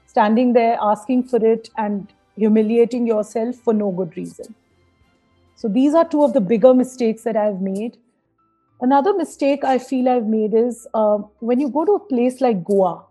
standing 0.06 0.54
there 0.54 0.78
asking 0.82 1.24
for 1.24 1.44
it 1.46 1.70
and 1.78 2.12
humiliating 2.36 3.06
yourself 3.08 3.56
for 3.56 3.74
no 3.74 3.92
good 3.92 4.16
reason. 4.18 4.56
So 5.60 5.68
these 5.68 5.94
are 5.94 6.08
two 6.08 6.24
of 6.24 6.32
the 6.32 6.40
bigger 6.40 6.74
mistakes 6.74 7.24
that 7.24 7.36
I've 7.36 7.60
made. 7.60 7.98
Another 8.80 9.14
mistake 9.14 9.66
I 9.66 9.78
feel 9.78 10.08
I've 10.08 10.26
made 10.26 10.54
is 10.54 10.88
uh, 10.94 11.18
when 11.40 11.60
you 11.60 11.68
go 11.68 11.84
to 11.84 11.96
a 11.96 12.00
place 12.00 12.40
like 12.40 12.64
Goa, 12.64 13.04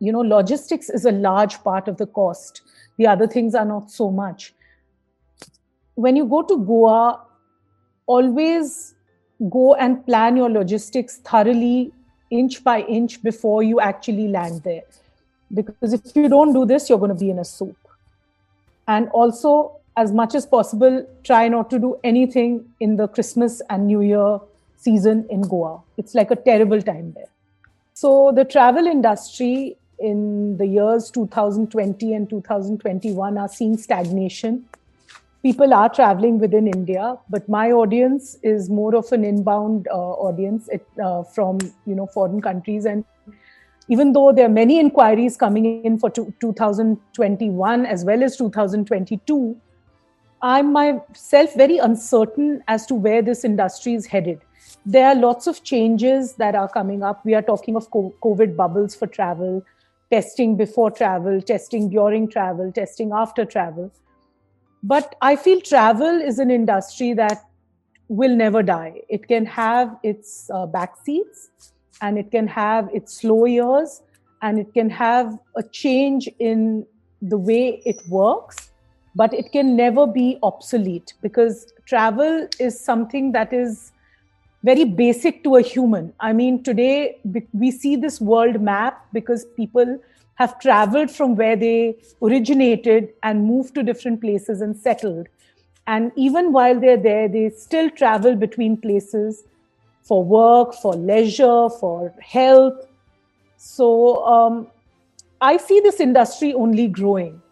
you 0.00 0.10
know, 0.10 0.20
logistics 0.20 0.88
is 0.88 1.04
a 1.04 1.12
large 1.12 1.62
part 1.62 1.86
of 1.86 1.98
the 1.98 2.06
cost. 2.06 2.62
The 2.96 3.06
other 3.08 3.26
things 3.26 3.54
are 3.54 3.66
not 3.66 3.90
so 3.90 4.10
much. 4.10 4.54
When 5.96 6.16
you 6.16 6.24
go 6.24 6.40
to 6.40 6.56
Goa, 6.64 7.20
always 8.06 8.94
go 9.50 9.74
and 9.74 10.06
plan 10.06 10.34
your 10.34 10.48
logistics 10.48 11.18
thoroughly, 11.18 11.92
inch 12.30 12.64
by 12.64 12.80
inch, 12.84 13.22
before 13.22 13.62
you 13.62 13.80
actually 13.80 14.28
land 14.28 14.62
there. 14.62 14.84
Because 15.52 15.92
if 15.92 16.16
you 16.16 16.30
don't 16.30 16.54
do 16.54 16.64
this, 16.64 16.88
you're 16.88 16.98
going 16.98 17.10
to 17.10 17.22
be 17.26 17.28
in 17.28 17.38
a 17.38 17.44
soup. 17.44 17.76
And 18.86 19.10
also, 19.10 19.78
as 19.98 20.12
much 20.12 20.34
as 20.36 20.46
possible, 20.46 21.04
try 21.24 21.48
not 21.48 21.68
to 21.70 21.78
do 21.78 21.98
anything 22.04 22.64
in 22.78 22.94
the 22.96 23.08
Christmas 23.08 23.60
and 23.68 23.88
New 23.88 24.00
Year 24.00 24.38
season 24.76 25.26
in 25.28 25.42
Goa. 25.42 25.80
It's 25.96 26.14
like 26.14 26.30
a 26.30 26.36
terrible 26.36 26.80
time 26.80 27.12
there. 27.16 27.30
So, 27.94 28.32
the 28.32 28.44
travel 28.44 28.86
industry 28.86 29.76
in 29.98 30.56
the 30.56 30.66
years 30.66 31.10
2020 31.10 32.14
and 32.14 32.30
2021 32.30 33.38
are 33.38 33.48
seeing 33.48 33.76
stagnation. 33.76 34.64
People 35.42 35.74
are 35.74 35.88
traveling 35.88 36.38
within 36.38 36.68
India, 36.68 37.16
but 37.28 37.48
my 37.48 37.72
audience 37.72 38.36
is 38.44 38.70
more 38.70 38.94
of 38.94 39.10
an 39.10 39.24
inbound 39.24 39.88
uh, 39.90 40.12
audience 40.28 40.68
it, 40.68 40.86
uh, 41.02 41.24
from 41.24 41.58
you 41.86 41.96
know 41.96 42.06
foreign 42.06 42.40
countries, 42.40 42.84
and 42.86 43.04
even 43.88 44.12
though 44.12 44.30
there 44.32 44.46
are 44.46 44.56
many 44.62 44.78
inquiries 44.78 45.36
coming 45.36 45.84
in 45.84 45.98
for 45.98 46.10
2021 46.10 47.86
as 47.86 48.04
well 48.04 48.22
as 48.22 48.36
2022, 48.36 49.56
I'm 50.40 50.72
myself 50.72 51.54
very 51.54 51.78
uncertain 51.78 52.62
as 52.68 52.86
to 52.86 52.94
where 52.94 53.22
this 53.22 53.44
industry 53.44 53.94
is 53.94 54.06
headed. 54.06 54.40
There 54.86 55.06
are 55.06 55.14
lots 55.14 55.46
of 55.46 55.64
changes 55.64 56.34
that 56.34 56.54
are 56.54 56.68
coming 56.68 57.02
up. 57.02 57.24
We 57.24 57.34
are 57.34 57.42
talking 57.42 57.76
of 57.76 57.90
COVID 57.90 58.56
bubbles 58.56 58.94
for 58.94 59.06
travel, 59.06 59.64
testing 60.12 60.56
before 60.56 60.90
travel, 60.90 61.42
testing 61.42 61.90
during 61.90 62.30
travel, 62.30 62.70
testing 62.72 63.10
after 63.12 63.44
travel. 63.44 63.90
But 64.82 65.16
I 65.20 65.34
feel 65.34 65.60
travel 65.60 66.20
is 66.20 66.38
an 66.38 66.50
industry 66.50 67.14
that 67.14 67.44
will 68.08 68.36
never 68.36 68.62
die. 68.62 69.02
It 69.08 69.26
can 69.26 69.44
have 69.46 69.96
its 70.04 70.48
uh, 70.50 70.66
backseats 70.66 71.48
and 72.00 72.16
it 72.16 72.30
can 72.30 72.46
have 72.46 72.88
its 72.94 73.14
slow 73.14 73.44
years 73.44 74.02
and 74.40 74.60
it 74.60 74.72
can 74.72 74.88
have 74.88 75.36
a 75.56 75.64
change 75.64 76.28
in 76.38 76.86
the 77.20 77.36
way 77.36 77.82
it 77.84 77.96
works 78.08 78.67
but 79.18 79.34
it 79.34 79.50
can 79.52 79.74
never 79.76 80.06
be 80.06 80.26
obsolete 80.48 81.14
because 81.22 81.72
travel 81.86 82.46
is 82.60 82.80
something 82.80 83.32
that 83.32 83.52
is 83.52 83.90
very 84.62 84.84
basic 84.84 85.42
to 85.44 85.56
a 85.56 85.60
human. 85.60 86.12
I 86.20 86.32
mean, 86.32 86.62
today 86.62 87.18
we 87.52 87.70
see 87.72 87.96
this 87.96 88.20
world 88.20 88.60
map 88.60 89.00
because 89.12 89.44
people 89.56 89.98
have 90.36 90.60
traveled 90.60 91.10
from 91.10 91.34
where 91.34 91.56
they 91.56 91.96
originated 92.22 93.08
and 93.24 93.44
moved 93.44 93.74
to 93.74 93.82
different 93.82 94.20
places 94.20 94.60
and 94.60 94.76
settled. 94.76 95.26
And 95.88 96.12
even 96.14 96.52
while 96.52 96.78
they're 96.78 97.02
there, 97.08 97.26
they 97.28 97.50
still 97.50 97.90
travel 97.90 98.36
between 98.36 98.76
places 98.76 99.42
for 100.02 100.22
work, 100.22 100.74
for 100.74 100.94
leisure, 100.94 101.68
for 101.80 102.14
health. 102.20 102.86
So 103.56 104.24
um, 104.24 104.68
I 105.40 105.56
see 105.56 105.80
this 105.80 105.98
industry 105.98 106.54
only 106.54 106.86
growing. 106.86 107.42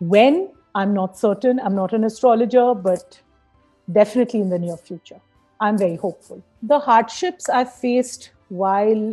When 0.00 0.50
I'm 0.76 0.92
not 0.92 1.16
certain. 1.18 1.58
I'm 1.58 1.74
not 1.74 1.94
an 1.94 2.04
astrologer, 2.04 2.74
but 2.74 3.18
definitely 3.90 4.40
in 4.40 4.50
the 4.50 4.58
near 4.58 4.76
future. 4.76 5.20
I'm 5.58 5.78
very 5.78 5.96
hopeful. 5.96 6.42
The 6.62 6.78
hardships 6.78 7.48
I've 7.48 7.72
faced 7.72 8.30
while, 8.48 9.04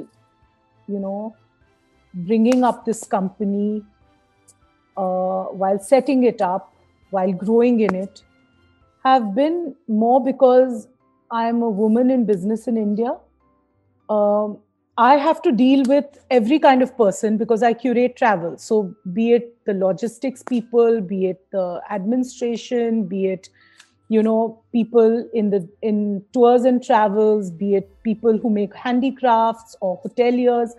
you 0.93 0.99
know, 1.05 1.35
bringing 2.13 2.65
up 2.65 2.83
this 2.85 3.05
company, 3.05 3.81
uh, 4.97 5.43
while 5.61 5.79
setting 5.79 6.25
it 6.25 6.41
up, 6.41 6.73
while 7.11 7.31
growing 7.31 7.79
in 7.79 7.95
it, 7.95 8.23
have 9.05 9.33
been 9.33 9.73
more 9.87 10.21
because 10.23 10.87
I'm 11.31 11.61
a 11.61 11.69
woman 11.69 12.11
in 12.11 12.25
business 12.25 12.67
in 12.67 12.75
India. 12.75 13.15
Um, 14.09 14.57
I 14.97 15.15
have 15.17 15.41
to 15.41 15.51
deal 15.51 15.83
with 15.85 16.05
every 16.29 16.59
kind 16.59 16.83
of 16.83 16.95
person 16.95 17.37
because 17.37 17.63
I 17.63 17.73
curate 17.73 18.15
travel. 18.15 18.57
So, 18.59 18.95
be 19.11 19.33
it 19.33 19.57
the 19.65 19.73
logistics 19.73 20.43
people, 20.43 21.01
be 21.01 21.25
it 21.27 21.43
the 21.51 21.81
administration, 21.89 23.05
be 23.05 23.27
it 23.27 23.49
you 24.09 24.21
know 24.21 24.61
people 24.71 25.27
in 25.33 25.49
the 25.49 25.67
in 25.81 26.23
tours 26.31 26.65
and 26.65 26.83
travels, 26.83 27.49
be 27.49 27.73
it 27.75 27.89
people 28.03 28.37
who 28.37 28.51
make 28.51 28.75
handicrafts 28.75 29.75
or 29.81 29.99
hoteliers. 30.03 30.69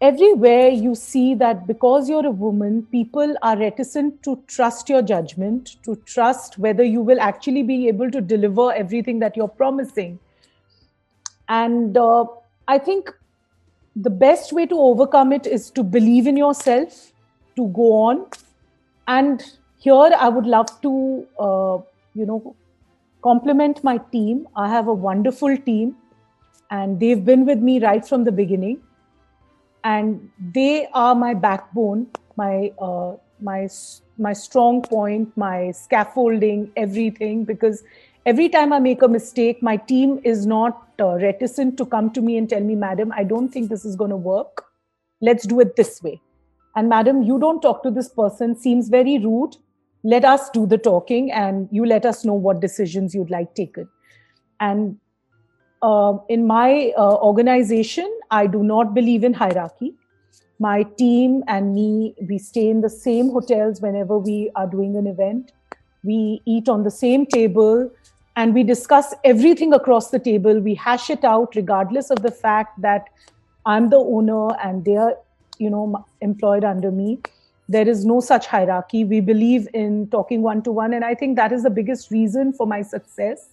Everywhere 0.00 0.68
you 0.68 0.94
see 0.94 1.34
that 1.34 1.66
because 1.66 2.08
you're 2.08 2.26
a 2.26 2.30
woman, 2.30 2.86
people 2.92 3.34
are 3.42 3.56
reticent 3.56 4.22
to 4.22 4.40
trust 4.46 4.88
your 4.88 5.02
judgment, 5.02 5.76
to 5.82 5.96
trust 6.04 6.58
whether 6.58 6.84
you 6.84 7.00
will 7.00 7.20
actually 7.20 7.62
be 7.62 7.88
able 7.88 8.10
to 8.10 8.20
deliver 8.20 8.72
everything 8.72 9.18
that 9.20 9.36
you're 9.36 9.48
promising. 9.48 10.18
And 11.48 11.96
uh, 11.96 12.26
I 12.66 12.78
think 12.78 13.12
the 13.96 14.10
best 14.10 14.52
way 14.52 14.66
to 14.66 14.74
overcome 14.74 15.32
it 15.32 15.46
is 15.46 15.70
to 15.70 15.82
believe 15.82 16.26
in 16.26 16.36
yourself, 16.36 17.12
to 17.56 17.68
go 17.68 17.92
on. 17.92 18.26
And 19.06 19.42
here 19.78 20.10
I 20.18 20.28
would 20.28 20.46
love 20.46 20.80
to, 20.82 21.26
uh, 21.38 21.78
you 22.14 22.26
know, 22.26 22.56
compliment 23.22 23.84
my 23.84 23.98
team. 23.98 24.48
I 24.56 24.68
have 24.68 24.88
a 24.88 24.94
wonderful 24.94 25.56
team, 25.58 25.96
and 26.70 26.98
they've 26.98 27.24
been 27.24 27.44
with 27.44 27.58
me 27.58 27.80
right 27.80 28.06
from 28.06 28.24
the 28.24 28.32
beginning. 28.32 28.80
And 29.84 30.30
they 30.52 30.88
are 30.94 31.14
my 31.14 31.34
backbone, 31.34 32.06
my 32.36 32.72
uh, 32.78 33.16
my 33.40 33.68
my 34.16 34.32
strong 34.32 34.80
point, 34.82 35.36
my 35.36 35.70
scaffolding, 35.72 36.72
everything. 36.76 37.44
Because 37.44 37.84
every 38.26 38.48
time 38.48 38.72
I 38.72 38.78
make 38.78 39.02
a 39.02 39.08
mistake, 39.08 39.62
my 39.62 39.76
team 39.76 40.20
is 40.24 40.46
not 40.46 40.88
uh, 41.00 41.14
reticent 41.14 41.76
to 41.78 41.86
come 41.86 42.10
to 42.12 42.20
me 42.20 42.36
and 42.36 42.48
tell 42.48 42.60
me, 42.60 42.74
Madam, 42.74 43.12
I 43.12 43.24
don't 43.24 43.48
think 43.48 43.68
this 43.68 43.84
is 43.84 43.96
going 43.96 44.10
to 44.10 44.16
work. 44.16 44.64
Let's 45.20 45.46
do 45.46 45.60
it 45.60 45.76
this 45.76 46.02
way. 46.02 46.20
And, 46.76 46.88
Madam, 46.88 47.22
you 47.22 47.38
don't 47.38 47.60
talk 47.60 47.82
to 47.84 47.90
this 47.90 48.08
person, 48.08 48.56
seems 48.56 48.88
very 48.88 49.18
rude. 49.18 49.56
Let 50.02 50.24
us 50.24 50.50
do 50.50 50.66
the 50.66 50.78
talking 50.78 51.32
and 51.32 51.68
you 51.70 51.86
let 51.86 52.04
us 52.04 52.24
know 52.24 52.34
what 52.34 52.60
decisions 52.60 53.14
you'd 53.14 53.30
like 53.30 53.54
taken. 53.54 53.88
And 54.60 54.98
uh, 55.82 56.18
in 56.28 56.46
my 56.46 56.92
uh, 56.96 57.16
organization, 57.16 58.10
I 58.30 58.46
do 58.46 58.62
not 58.62 58.94
believe 58.94 59.24
in 59.24 59.32
hierarchy. 59.34 59.94
My 60.58 60.82
team 60.82 61.42
and 61.46 61.74
me, 61.74 62.14
we 62.28 62.38
stay 62.38 62.68
in 62.68 62.80
the 62.80 62.90
same 62.90 63.30
hotels 63.30 63.80
whenever 63.80 64.18
we 64.18 64.50
are 64.56 64.66
doing 64.66 64.96
an 64.96 65.06
event. 65.06 65.52
We 66.02 66.42
eat 66.44 66.68
on 66.68 66.84
the 66.84 66.90
same 66.90 67.26
table 67.26 67.90
and 68.36 68.52
we 68.54 68.62
discuss 68.62 69.14
everything 69.24 69.72
across 69.72 70.10
the 70.10 70.18
table. 70.18 70.60
We 70.60 70.74
hash 70.74 71.10
it 71.10 71.24
out, 71.24 71.54
regardless 71.54 72.10
of 72.10 72.22
the 72.22 72.30
fact 72.30 72.80
that 72.80 73.08
I'm 73.64 73.90
the 73.90 73.96
owner 73.96 74.48
and 74.62 74.84
they're, 74.84 75.16
you 75.58 75.70
know, 75.70 76.04
employed 76.20 76.64
under 76.64 76.90
me. 76.90 77.20
There 77.68 77.88
is 77.88 78.04
no 78.04 78.20
such 78.20 78.46
hierarchy. 78.46 79.04
We 79.04 79.20
believe 79.20 79.68
in 79.72 80.08
talking 80.08 80.42
one 80.42 80.62
to 80.64 80.72
one, 80.72 80.92
and 80.92 81.04
I 81.04 81.14
think 81.14 81.36
that 81.36 81.52
is 81.52 81.62
the 81.62 81.70
biggest 81.70 82.10
reason 82.10 82.52
for 82.52 82.66
my 82.66 82.82
success. 82.82 83.48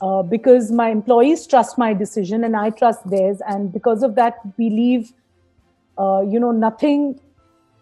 Uh, 0.00 0.22
because 0.22 0.70
my 0.72 0.90
employees 0.90 1.46
trust 1.46 1.78
my 1.78 1.94
decision 1.94 2.42
and 2.42 2.56
I 2.56 2.70
trust 2.70 3.08
theirs, 3.08 3.40
and 3.46 3.72
because 3.72 4.02
of 4.02 4.14
that, 4.16 4.38
we 4.58 4.68
leave, 4.68 5.12
uh, 5.96 6.22
you 6.28 6.38
know, 6.38 6.50
nothing 6.50 7.18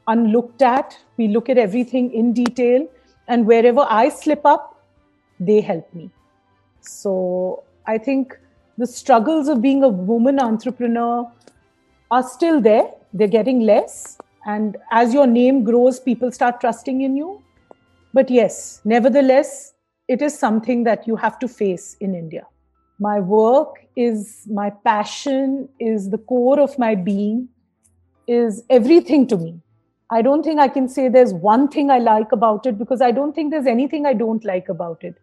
unlooked 0.06 0.62
at. 0.62 0.96
We 1.16 1.28
look 1.28 1.48
at 1.48 1.58
everything 1.58 2.12
in 2.12 2.32
detail, 2.32 2.86
and 3.26 3.46
wherever 3.46 3.86
I 3.88 4.08
slip 4.10 4.44
up, 4.44 4.82
they 5.38 5.60
help 5.60 5.92
me. 5.94 6.10
So 6.80 7.64
I 7.86 7.98
think 7.98 8.38
the 8.78 8.86
struggles 8.86 9.48
of 9.48 9.60
being 9.60 9.82
a 9.82 9.88
woman 9.88 10.40
entrepreneur 10.40 11.30
are 12.10 12.22
still 12.22 12.60
there. 12.60 12.90
They're 13.12 13.28
getting 13.28 13.60
less. 13.60 14.18
And 14.46 14.76
as 14.90 15.12
your 15.12 15.26
name 15.26 15.64
grows, 15.64 16.00
people 16.00 16.32
start 16.32 16.60
trusting 16.60 17.02
in 17.02 17.16
you. 17.16 17.42
But 18.12 18.30
yes, 18.30 18.80
nevertheless, 18.84 19.74
it 20.08 20.22
is 20.22 20.36
something 20.36 20.84
that 20.84 21.06
you 21.06 21.16
have 21.16 21.38
to 21.40 21.48
face 21.48 21.96
in 22.00 22.14
India. 22.14 22.46
My 22.98 23.20
work 23.20 23.86
is 23.96 24.46
my 24.50 24.70
passion, 24.70 25.68
is 25.78 26.10
the 26.10 26.18
core 26.18 26.58
of 26.58 26.78
my 26.78 26.94
being, 26.94 27.48
is 28.26 28.64
everything 28.70 29.26
to 29.28 29.36
me. 29.36 29.60
I 30.10 30.22
don't 30.22 30.42
think 30.42 30.58
I 30.58 30.68
can 30.68 30.88
say 30.88 31.08
there's 31.08 31.32
one 31.32 31.68
thing 31.68 31.90
I 31.90 31.98
like 31.98 32.32
about 32.32 32.66
it 32.66 32.78
because 32.78 33.00
I 33.00 33.12
don't 33.12 33.32
think 33.32 33.52
there's 33.52 33.66
anything 33.66 34.06
I 34.06 34.12
don't 34.12 34.44
like 34.44 34.68
about 34.68 35.04
it. 35.04 35.14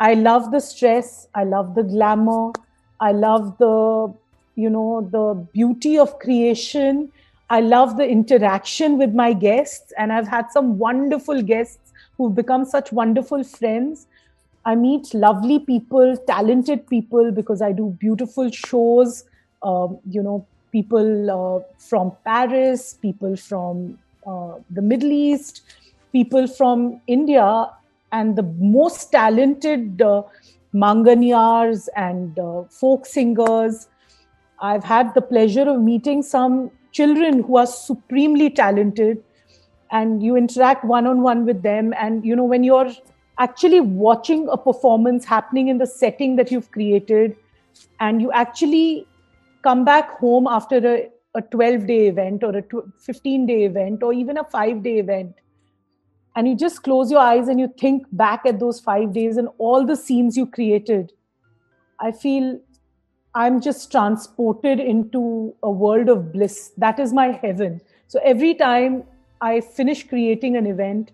I 0.00 0.14
love 0.14 0.50
the 0.50 0.60
stress. 0.60 1.28
I 1.34 1.44
love 1.44 1.74
the 1.74 1.82
glamour. 1.82 2.52
I 3.00 3.12
love 3.12 3.58
the, 3.58 4.14
you 4.54 4.70
know, 4.70 5.08
the 5.10 5.46
beauty 5.52 5.98
of 5.98 6.18
creation. 6.18 7.10
I 7.50 7.60
love 7.60 7.96
the 7.96 8.06
interaction 8.06 8.98
with 8.98 9.14
my 9.14 9.32
guests. 9.32 9.92
And 9.98 10.12
I've 10.12 10.28
had 10.28 10.50
some 10.50 10.78
wonderful 10.78 11.42
guests 11.42 11.92
who've 12.16 12.34
become 12.34 12.64
such 12.64 12.92
wonderful 12.92 13.42
friends. 13.42 14.06
I 14.64 14.74
meet 14.74 15.14
lovely 15.14 15.58
people, 15.58 16.16
talented 16.26 16.86
people, 16.88 17.32
because 17.32 17.62
I 17.62 17.72
do 17.72 17.96
beautiful 17.98 18.50
shows. 18.50 19.24
Um, 19.62 19.98
you 20.08 20.22
know, 20.22 20.46
people 20.72 21.30
uh, 21.30 21.62
from 21.78 22.12
Paris, 22.24 22.94
people 22.94 23.36
from 23.36 23.98
uh, 24.26 24.56
the 24.70 24.82
Middle 24.82 25.10
East, 25.10 25.62
people 26.12 26.46
from 26.46 27.00
India, 27.06 27.70
and 28.12 28.36
the 28.36 28.42
most 28.58 29.12
talented 29.12 30.00
uh, 30.02 30.22
and 31.96 32.38
uh, 32.38 32.62
folk 32.70 33.06
singers. 33.06 33.88
I've 34.60 34.84
had 34.84 35.14
the 35.14 35.20
pleasure 35.20 35.68
of 35.68 35.80
meeting 35.80 36.22
some 36.22 36.70
children 36.92 37.42
who 37.42 37.56
are 37.56 37.66
supremely 37.66 38.50
talented, 38.50 39.22
and 39.90 40.22
you 40.22 40.36
interact 40.36 40.84
one 40.84 41.06
on 41.06 41.22
one 41.22 41.44
with 41.46 41.62
them. 41.62 41.94
And 41.98 42.24
you 42.24 42.34
know, 42.34 42.44
when 42.44 42.64
you're 42.64 42.90
actually 43.38 43.80
watching 43.80 44.48
a 44.50 44.56
performance 44.56 45.24
happening 45.24 45.68
in 45.68 45.78
the 45.78 45.86
setting 45.86 46.36
that 46.36 46.50
you've 46.50 46.70
created, 46.70 47.36
and 48.00 48.20
you 48.20 48.32
actually 48.32 49.06
come 49.62 49.84
back 49.84 50.18
home 50.18 50.46
after 50.46 50.78
a, 50.78 51.08
a 51.34 51.42
12 51.42 51.86
day 51.86 52.06
event 52.08 52.42
or 52.42 52.56
a 52.56 52.64
15 52.98 53.46
day 53.46 53.64
event 53.64 54.02
or 54.02 54.12
even 54.12 54.38
a 54.38 54.44
five 54.44 54.82
day 54.82 54.98
event 54.98 55.34
and 56.38 56.46
you 56.46 56.54
just 56.54 56.84
close 56.84 57.10
your 57.10 57.18
eyes 57.18 57.48
and 57.48 57.58
you 57.58 57.66
think 57.80 58.04
back 58.12 58.46
at 58.46 58.60
those 58.60 58.78
five 58.78 59.12
days 59.12 59.38
and 59.38 59.48
all 59.58 59.84
the 59.84 59.96
scenes 59.96 60.36
you 60.36 60.46
created. 60.46 61.12
I 62.00 62.12
feel 62.12 62.60
i'm 63.34 63.56
just 63.60 63.90
transported 63.94 64.82
into 64.92 65.22
a 65.64 65.70
world 65.70 66.08
of 66.08 66.32
bliss. 66.32 66.70
That 66.84 67.00
is 67.00 67.12
my 67.12 67.26
heaven. 67.32 67.80
So 68.06 68.20
every 68.32 68.54
time 68.54 69.02
i 69.48 69.60
finish 69.78 70.04
creating 70.12 70.56
an 70.60 70.70
event 70.74 71.10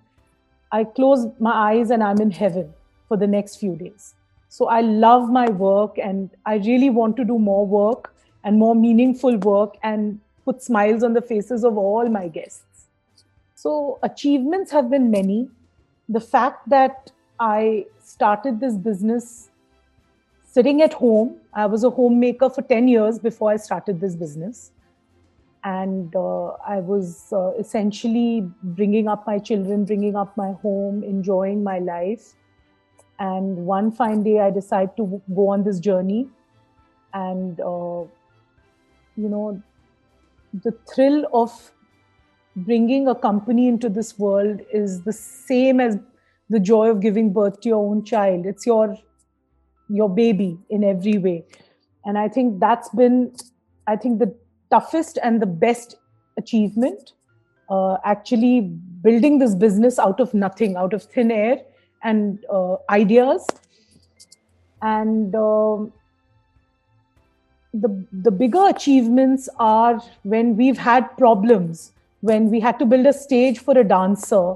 i 0.73 0.85
close 0.99 1.25
my 1.49 1.57
eyes 1.71 1.97
and 1.97 2.07
i'm 2.11 2.21
in 2.27 2.31
heaven 2.43 2.71
for 3.09 3.17
the 3.17 3.27
next 3.39 3.57
few 3.65 3.75
days. 3.77 4.15
So 4.51 4.69
i 4.77 4.83
love 4.83 5.31
my 5.41 5.49
work 5.65 5.99
and 6.11 6.31
i 6.45 6.57
really 6.69 6.91
want 7.01 7.17
to 7.23 7.25
do 7.33 7.39
more 7.39 7.67
work 7.67 8.15
and 8.45 8.59
more 8.67 8.77
meaningful 8.85 9.39
work 9.39 9.83
and 9.83 10.21
put 10.45 10.63
smiles 10.71 11.03
on 11.03 11.15
the 11.15 11.29
faces 11.35 11.65
of 11.65 11.79
all 11.79 12.17
my 12.21 12.29
guests. 12.29 12.74
So, 13.65 13.99
achievements 14.03 14.71
have 14.73 14.91
been 14.91 15.11
many. 15.11 15.49
The 16.11 16.21
fact 16.21 16.69
that 16.69 17.11
I 17.41 17.87
started 17.99 18.61
this 18.61 18.75
business 18.77 19.49
sitting 20.43 20.83
at 20.83 20.93
home, 20.93 21.37
I 21.55 21.65
was 21.65 21.83
a 21.83 21.89
homemaker 21.89 22.51
for 22.51 22.61
10 22.61 22.89
years 22.89 23.19
before 23.19 23.53
I 23.53 23.57
started 23.57 24.03
this 24.03 24.17
business. 24.17 24.71
And 25.65 26.15
uh, 26.15 26.49
I 26.75 26.81
was 26.81 27.33
uh, 27.33 27.53
essentially 27.59 28.47
bringing 28.63 29.09
up 29.09 29.27
my 29.27 29.39
children, 29.39 29.87
bringing 29.87 30.15
up 30.15 30.37
my 30.37 30.53
home, 30.61 31.03
enjoying 31.03 31.65
my 31.65 31.79
life. 31.79 32.35
And 33.19 33.65
one 33.65 33.91
fine 33.91 34.23
day, 34.23 34.41
I 34.41 34.51
decided 34.51 34.95
to 34.99 35.23
go 35.35 35.49
on 35.49 35.65
this 35.65 35.81
journey 35.81 36.29
and 37.15 37.59
uh, 37.61 38.05
you 39.17 39.31
know 39.31 39.63
the 40.53 40.73
thrill 40.87 41.27
of 41.33 41.74
bringing 42.57 43.09
a 43.09 43.15
company 43.15 43.69
into 43.69 43.89
this 43.89 44.19
world 44.19 44.61
is 44.73 45.03
the 45.03 45.13
same 45.13 45.81
as 45.81 45.99
the 46.51 46.61
joy 46.61 46.91
of 46.91 47.01
giving 47.01 47.33
birth 47.33 47.61
to 47.61 47.69
your 47.69 47.91
own 47.91 48.05
child. 48.05 48.47
It's 48.47 48.67
your 48.67 48.97
your 49.89 50.09
baby 50.09 50.59
in 50.71 50.85
every 50.85 51.19
way. 51.19 51.45
And 52.07 52.19
i 52.19 52.29
think 52.29 52.61
that's 52.61 52.89
been 52.91 53.35
i 53.87 53.97
think 53.97 54.19
the 54.19 54.35
toughest 54.71 55.19
and 55.23 55.41
the 55.41 55.47
best 55.47 55.97
achievement 56.37 57.13
uh, 57.71 57.97
actually 58.05 58.61
building 59.03 59.39
this 59.39 59.55
business 59.55 59.99
out 59.99 60.21
of 60.21 60.35
nothing 60.35 60.77
out 60.77 60.93
of 60.93 61.03
thin 61.05 61.31
air 61.31 61.61
and 62.03 62.45
uh, 62.53 62.77
ideas. 62.91 63.47
And 64.83 65.35
um, 65.35 65.93
the 67.73 68.07
the 68.13 68.31
bigger 68.31 68.69
achievements 68.69 69.49
are 69.59 70.01
when 70.23 70.57
we've 70.57 70.79
had 70.79 71.17
problems 71.17 71.93
when 72.31 72.51
we 72.51 72.61
had 72.61 72.79
to 72.79 72.87
build 72.93 73.07
a 73.07 73.13
stage 73.13 73.59
for 73.59 73.77
a 73.79 73.85
dancer 73.85 74.55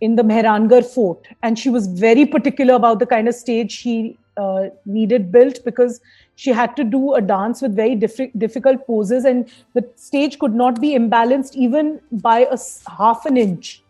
in 0.00 0.16
the 0.16 0.22
Mehrangarh 0.22 0.84
fort. 0.84 1.26
And 1.42 1.58
she 1.58 1.70
was 1.70 1.86
very 1.86 2.24
particular 2.24 2.74
about 2.74 2.98
the 2.98 3.06
kind 3.06 3.28
of 3.28 3.34
stage 3.34 3.72
she 3.72 4.16
uh, 4.36 4.68
needed 4.86 5.32
built 5.32 5.58
because 5.64 6.00
she 6.36 6.50
had 6.50 6.76
to 6.76 6.84
do 6.84 7.14
a 7.14 7.20
dance 7.20 7.60
with 7.60 7.74
very 7.74 7.96
diff- 7.96 8.32
difficult 8.38 8.86
poses 8.86 9.24
and 9.24 9.50
the 9.74 9.84
stage 9.96 10.38
could 10.38 10.54
not 10.54 10.80
be 10.80 10.96
imbalanced 10.96 11.56
even 11.56 12.00
by 12.28 12.38
a 12.50 12.58
half 12.96 13.26
an 13.26 13.36
inch. 13.36 13.82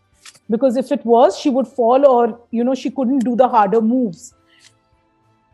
Because 0.49 0.75
if 0.75 0.91
it 0.91 1.05
was 1.05 1.37
she 1.37 1.49
would 1.49 1.67
fall 1.67 2.05
or 2.05 2.39
you 2.49 2.63
know 2.63 2.75
she 2.75 2.89
couldn't 2.89 3.19
do 3.19 3.35
the 3.35 3.47
harder 3.47 3.81
moves. 3.81 4.33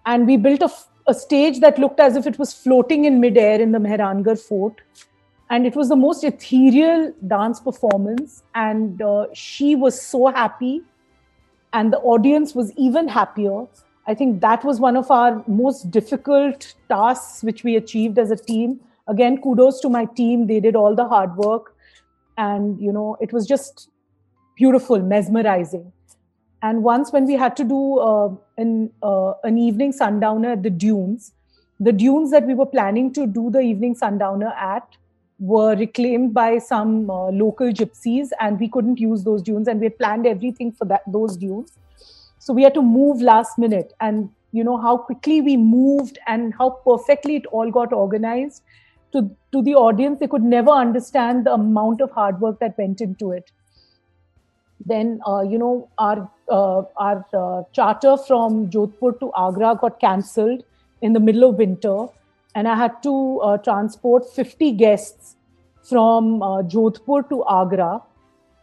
And 0.05 0.25
we 0.25 0.37
built 0.37 0.61
a 0.61 0.71
a 1.07 1.13
stage 1.13 1.59
that 1.59 1.77
looked 1.77 1.99
as 1.99 2.15
if 2.15 2.25
it 2.25 2.39
was 2.39 2.53
floating 2.53 3.05
in 3.05 3.19
midair 3.19 3.61
in 3.61 3.71
the 3.71 3.77
Mehrangarh 3.79 4.39
fort. 4.39 4.81
And 5.49 5.65
it 5.65 5.75
was 5.75 5.89
the 5.89 5.95
most 5.95 6.23
ethereal 6.23 7.13
dance 7.27 7.59
performance. 7.59 8.43
And 8.55 9.01
uh, 9.01 9.27
she 9.33 9.75
was 9.75 10.01
so 10.01 10.27
happy. 10.27 10.81
And 11.73 11.93
the 11.93 11.99
audience 11.99 12.55
was 12.55 12.71
even 12.77 13.07
happier. 13.07 13.65
I 14.07 14.13
think 14.13 14.41
that 14.41 14.63
was 14.63 14.79
one 14.79 14.95
of 14.95 15.11
our 15.11 15.43
most 15.47 15.91
difficult 15.91 16.73
tasks, 16.89 17.43
which 17.43 17.63
we 17.63 17.75
achieved 17.75 18.17
as 18.17 18.31
a 18.31 18.35
team. 18.35 18.79
Again, 19.07 19.41
kudos 19.41 19.79
to 19.81 19.89
my 19.89 20.05
team. 20.05 20.47
They 20.47 20.59
did 20.59 20.75
all 20.75 20.95
the 20.95 21.05
hard 21.05 21.35
work. 21.37 21.75
And, 22.37 22.79
you 22.79 22.91
know, 22.91 23.17
it 23.21 23.31
was 23.31 23.45
just 23.45 23.89
beautiful, 24.55 24.99
mesmerizing. 24.99 25.91
And 26.61 26.81
once 26.83 27.13
when 27.13 27.25
we 27.25 27.33
had 27.33 27.55
to 27.57 27.63
do 27.63 27.99
uh, 27.99 28.29
an, 28.57 28.91
uh, 29.03 29.33
an 29.43 29.57
evening 29.57 29.91
sundowner 29.91 30.53
at 30.53 30.63
the 30.63 30.69
dunes, 30.69 31.33
the 31.79 31.91
dunes 31.91 32.31
that 32.31 32.47
we 32.47 32.53
were 32.55 32.65
planning 32.65 33.13
to 33.13 33.27
do 33.27 33.51
the 33.51 33.59
evening 33.59 33.95
sundowner 33.95 34.47
at 34.57 34.97
were 35.39 35.75
reclaimed 35.75 36.33
by 36.33 36.57
some 36.57 37.09
uh, 37.09 37.29
local 37.29 37.67
gypsies 37.67 38.29
and 38.39 38.59
we 38.59 38.69
couldn't 38.69 38.99
use 38.99 39.23
those 39.23 39.41
dunes 39.41 39.67
and 39.67 39.79
we 39.79 39.87
had 39.87 39.97
planned 39.97 40.25
everything 40.25 40.71
for 40.71 40.85
that 40.85 41.01
those 41.07 41.35
dunes. 41.37 41.73
So 42.39 42.53
we 42.53 42.63
had 42.63 42.73
to 42.75 42.81
move 42.81 43.21
last 43.21 43.57
minute 43.57 43.93
and 43.99 44.29
you 44.51 44.63
know 44.63 44.77
how 44.77 44.97
quickly 44.97 45.41
we 45.41 45.57
moved 45.57 46.17
and 46.27 46.53
how 46.57 46.69
perfectly 46.85 47.35
it 47.35 47.45
all 47.47 47.69
got 47.69 47.91
organized 47.91 48.61
to 49.11 49.29
to 49.51 49.61
the 49.61 49.75
audience 49.75 50.19
they 50.19 50.27
could 50.27 50.43
never 50.43 50.71
understand 50.71 51.45
the 51.45 51.53
amount 51.53 52.01
of 52.01 52.11
hard 52.11 52.39
work 52.39 52.59
that 52.59 52.77
went 52.77 53.01
into 53.01 53.31
it. 53.31 53.51
Then 54.85 55.19
uh, 55.27 55.41
you 55.41 55.57
know 55.57 55.89
our 55.97 56.29
uh, 56.49 56.83
our 56.95 57.25
uh, 57.33 57.63
charter 57.73 58.15
from 58.17 58.69
Jodhpur 58.69 59.19
to 59.19 59.31
Agra 59.45 59.77
got 59.81 59.99
cancelled 59.99 60.63
in 61.01 61.13
the 61.13 61.19
middle 61.19 61.49
of 61.49 61.55
winter, 61.55 62.07
and 62.55 62.67
I 62.67 62.75
had 62.75 63.03
to 63.03 63.39
uh, 63.41 63.57
transport 63.57 64.27
50 64.33 64.71
guests 64.71 65.35
from 65.83 66.41
uh, 66.41 66.63
Jodhpur 66.63 67.29
to 67.29 67.43
Agra, 67.49 68.01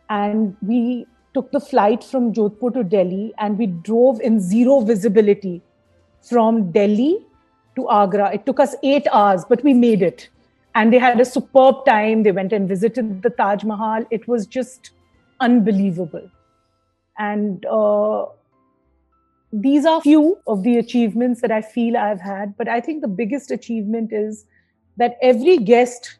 and 0.09 0.57
we 0.63 1.07
took 1.35 1.53
the 1.53 1.61
flight 1.61 2.03
from 2.03 2.33
Jodhpur 2.33 2.73
to 2.75 2.83
Delhi, 2.83 3.33
and 3.39 3.59
we 3.59 3.67
drove 3.67 4.21
in 4.21 4.41
zero 4.41 4.81
visibility 4.81 5.63
from 6.23 6.73
Delhi 6.73 7.27
to 7.77 7.89
Agra. 7.91 8.33
It 8.33 8.47
took 8.47 8.61
us 8.61 8.75
eight 8.83 9.07
hours, 9.13 9.45
but 9.45 9.63
we 9.63 9.75
made 9.75 10.03
it. 10.03 10.29
And 10.75 10.91
they 10.93 10.99
had 10.99 11.21
a 11.21 11.25
superb 11.25 11.85
time. 11.85 12.23
They 12.23 12.33
went 12.33 12.53
and 12.53 12.67
visited 12.67 13.23
the 13.23 13.31
Taj 13.31 13.63
Mahal. 13.63 14.05
It 14.11 14.27
was 14.27 14.47
just 14.47 14.93
unbelievable. 15.41 16.31
And 17.19 17.67
uh, 17.67 18.25
these 19.53 19.85
are 19.85 20.01
few 20.01 20.39
of 20.47 20.63
the 20.63 20.79
achievements 20.79 21.43
that 21.43 21.51
I 21.53 21.61
feel 21.61 21.97
I've 21.97 22.21
had. 22.21 22.57
But 22.57 22.69
I 22.69 22.81
think 22.81 23.03
the 23.03 23.09
biggest 23.09 23.51
achievement 23.51 24.13
is 24.13 24.47
that 24.97 25.19
every 25.21 25.59
guest 25.59 26.19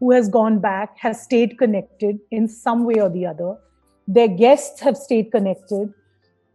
who 0.00 0.10
has 0.10 0.28
gone 0.28 0.58
back 0.58 0.98
has 0.98 1.22
stayed 1.22 1.58
connected 1.58 2.18
in 2.32 2.48
some 2.48 2.84
way 2.84 3.00
or 3.00 3.08
the 3.08 3.24
other. 3.24 3.56
Their 4.08 4.26
guests 4.26 4.80
have 4.80 4.96
stayed 4.96 5.30
connected 5.30 5.94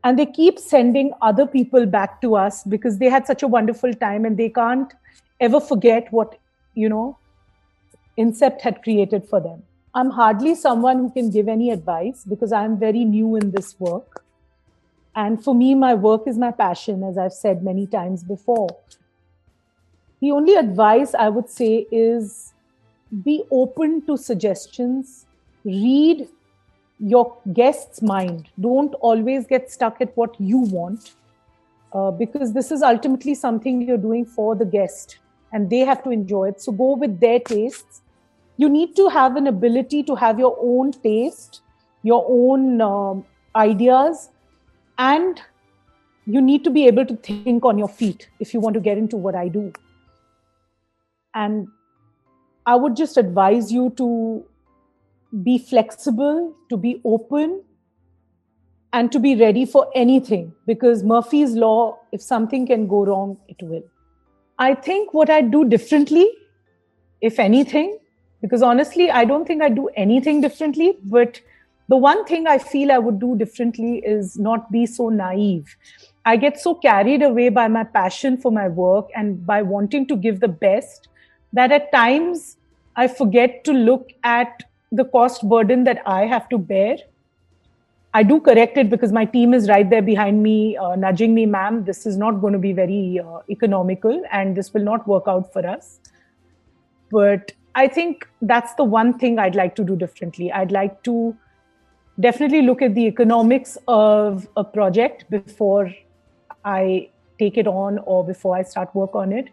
and 0.04 0.20
they 0.20 0.26
keep 0.26 0.60
sending 0.60 1.14
other 1.22 1.48
people 1.48 1.86
back 1.86 2.20
to 2.22 2.36
us 2.36 2.64
because 2.64 2.98
they 2.98 3.10
had 3.10 3.26
such 3.26 3.44
a 3.44 3.48
wonderful 3.48 3.94
time 3.94 4.26
and 4.26 4.38
they 4.38 4.50
can't 4.50 4.94
ever 5.40 5.62
forget 5.62 6.12
what, 6.12 6.38
you 6.76 6.90
know, 6.90 7.18
Incept 8.18 8.62
had 8.62 8.84
created 8.84 9.30
for 9.30 9.40
them. 9.40 9.64
I'm 9.94 10.10
hardly 10.10 10.56
someone 10.56 10.98
who 10.98 11.10
can 11.12 11.30
give 11.30 11.48
any 11.48 11.72
advice 11.72 12.26
because 12.28 12.52
I'm 12.52 12.78
very 12.78 13.06
new 13.06 13.36
in 13.36 13.52
this 13.52 13.80
work. 13.80 14.17
And 15.18 15.44
for 15.44 15.54
me, 15.54 15.76
my 15.76 15.94
work 15.96 16.28
is 16.28 16.38
my 16.38 16.52
passion, 16.52 17.04
as 17.04 17.18
I've 17.18 17.34
said 17.34 17.64
many 17.64 17.88
times 17.88 18.24
before. 18.24 18.70
The 20.22 20.32
only 20.32 20.56
advice 20.56 21.14
I 21.14 21.30
would 21.30 21.50
say 21.50 21.88
is 21.92 22.54
be 23.24 23.44
open 23.52 24.06
to 24.06 24.16
suggestions, 24.16 25.26
read 25.66 26.28
your 27.00 27.38
guest's 27.52 28.02
mind. 28.02 28.50
Don't 28.60 28.94
always 28.96 29.46
get 29.48 29.72
stuck 29.72 30.02
at 30.02 30.16
what 30.16 30.40
you 30.40 30.60
want, 30.60 31.16
uh, 31.94 32.12
because 32.12 32.54
this 32.54 32.72
is 32.72 32.82
ultimately 32.82 33.36
something 33.36 33.82
you're 33.82 33.98
doing 33.98 34.26
for 34.26 34.56
the 34.56 34.66
guest 34.66 35.18
and 35.52 35.70
they 35.70 35.80
have 35.80 36.04
to 36.04 36.12
enjoy 36.12 36.50
it. 36.50 36.62
So 36.62 36.72
go 36.72 36.96
with 36.96 37.20
their 37.20 37.40
tastes 37.40 38.02
you 38.58 38.68
need 38.68 38.96
to 38.96 39.08
have 39.08 39.36
an 39.36 39.48
ability 39.48 40.04
to 40.04 40.16
have 40.16 40.40
your 40.40 40.58
own 40.60 40.92
taste, 40.92 41.62
your 42.04 42.26
own 42.28 42.82
um, 42.82 43.26
ideas, 43.56 44.30
and 44.98 45.42
you 46.26 46.42
need 46.42 46.64
to 46.64 46.70
be 46.70 46.88
able 46.88 47.06
to 47.06 47.16
think 47.16 47.64
on 47.64 47.78
your 47.78 47.88
feet 47.88 48.30
if 48.40 48.54
you 48.54 48.60
want 48.60 48.74
to 48.74 48.80
get 48.80 48.98
into 48.98 49.16
what 49.16 49.36
I 49.36 49.48
do. 49.48 49.72
And 51.34 51.68
I 52.66 52.76
would 52.76 52.96
just 52.96 53.18
advise 53.18 53.72
you 53.72 53.92
to 53.98 54.44
be 55.44 55.58
flexible, 55.58 56.54
to 56.70 56.78
be 56.78 57.02
open, 57.06 57.62
and 58.94 59.12
to 59.12 59.20
be 59.20 59.36
ready 59.36 59.66
for 59.66 59.90
anything 59.96 60.54
because 60.66 61.04
Murphy's 61.04 61.52
Law, 61.54 62.00
if 62.12 62.22
something 62.22 62.66
can 62.68 62.88
go 62.88 63.06
wrong, 63.06 63.38
it 63.48 63.58
will. 63.62 63.84
I 64.60 64.74
think 64.74 65.14
what 65.14 65.30
I'd 65.30 65.52
do 65.52 65.66
differently, 65.66 66.30
if 67.22 67.40
anything, 67.40 68.00
because 68.42 68.62
honestly, 68.62 69.12
I 69.12 69.26
don't 69.26 69.46
think 69.46 69.62
I 69.62 69.70
do 69.70 69.90
anything 69.96 70.42
differently, 70.42 70.98
but 71.04 71.40
the 71.90 71.98
one 71.98 72.26
thing 72.26 72.48
I 72.48 72.58
feel 72.58 72.92
I 72.92 72.98
would 72.98 73.20
do 73.20 73.36
differently 73.38 74.00
is 74.00 74.38
not 74.38 74.72
be 74.72 74.86
so 74.86 75.10
naive. 75.10 75.76
I 76.26 76.36
get 76.36 76.60
so 76.60 76.76
carried 76.76 77.22
away 77.22 77.50
by 77.50 77.68
my 77.70 77.86
passion 77.86 78.38
for 78.38 78.52
my 78.52 78.68
work 78.68 79.10
and 79.16 79.46
by 79.46 79.62
wanting 79.62 80.08
to 80.08 80.18
give 80.18 80.42
the 80.42 80.50
best 80.50 81.08
that 81.54 81.72
at 81.72 81.92
times 81.94 82.58
I 82.98 83.08
forget 83.08 83.64
to 83.64 83.72
look 83.72 84.10
at 84.24 84.64
the 84.92 85.06
cost 85.06 85.48
burden 85.48 85.86
that 85.86 86.02
I 86.06 86.26
have 86.26 86.50
to 86.50 86.58
bear. 86.58 86.98
I 88.14 88.24
do 88.24 88.42
correct 88.42 88.78
it 88.78 88.90
because 88.90 89.12
my 89.12 89.24
team 89.24 89.54
is 89.54 89.70
right 89.70 89.90
there 89.90 90.02
behind 90.02 90.42
me, 90.44 90.76
uh, 90.76 90.96
nudging 90.96 91.34
me, 91.34 91.46
ma'am, 91.46 91.86
this 91.86 92.06
is 92.06 92.18
not 92.18 92.42
going 92.42 92.54
to 92.54 92.60
be 92.60 92.74
very 92.74 93.20
uh, 93.24 93.40
economical 93.50 94.24
and 94.32 94.58
this 94.58 94.74
will 94.74 94.84
not 94.84 95.08
work 95.08 95.26
out 95.28 95.54
for 95.54 95.66
us. 95.66 96.00
But 97.12 97.54
I 97.76 97.88
think 97.88 98.28
that's 98.42 98.74
the 98.74 98.84
one 98.84 99.18
thing 99.18 99.40
I'd 99.40 99.56
like 99.56 99.76
to 99.76 99.84
do 99.84 99.96
differently. 99.96 100.52
I'd 100.52 100.72
like 100.72 101.04
to 101.04 101.38
definitely 102.20 102.64
look 102.64 102.82
at 102.82 102.96
the 102.96 103.06
economics 103.06 103.78
of 103.88 104.48
a 104.58 104.64
project 104.64 105.30
before 105.30 105.94
I 106.66 107.10
take 107.40 107.58
it 107.58 107.68
on 107.68 108.00
or 108.00 108.26
before 108.26 108.56
I 108.56 108.64
start 108.64 108.96
work 108.96 109.14
on 109.16 109.32
it, 109.32 109.50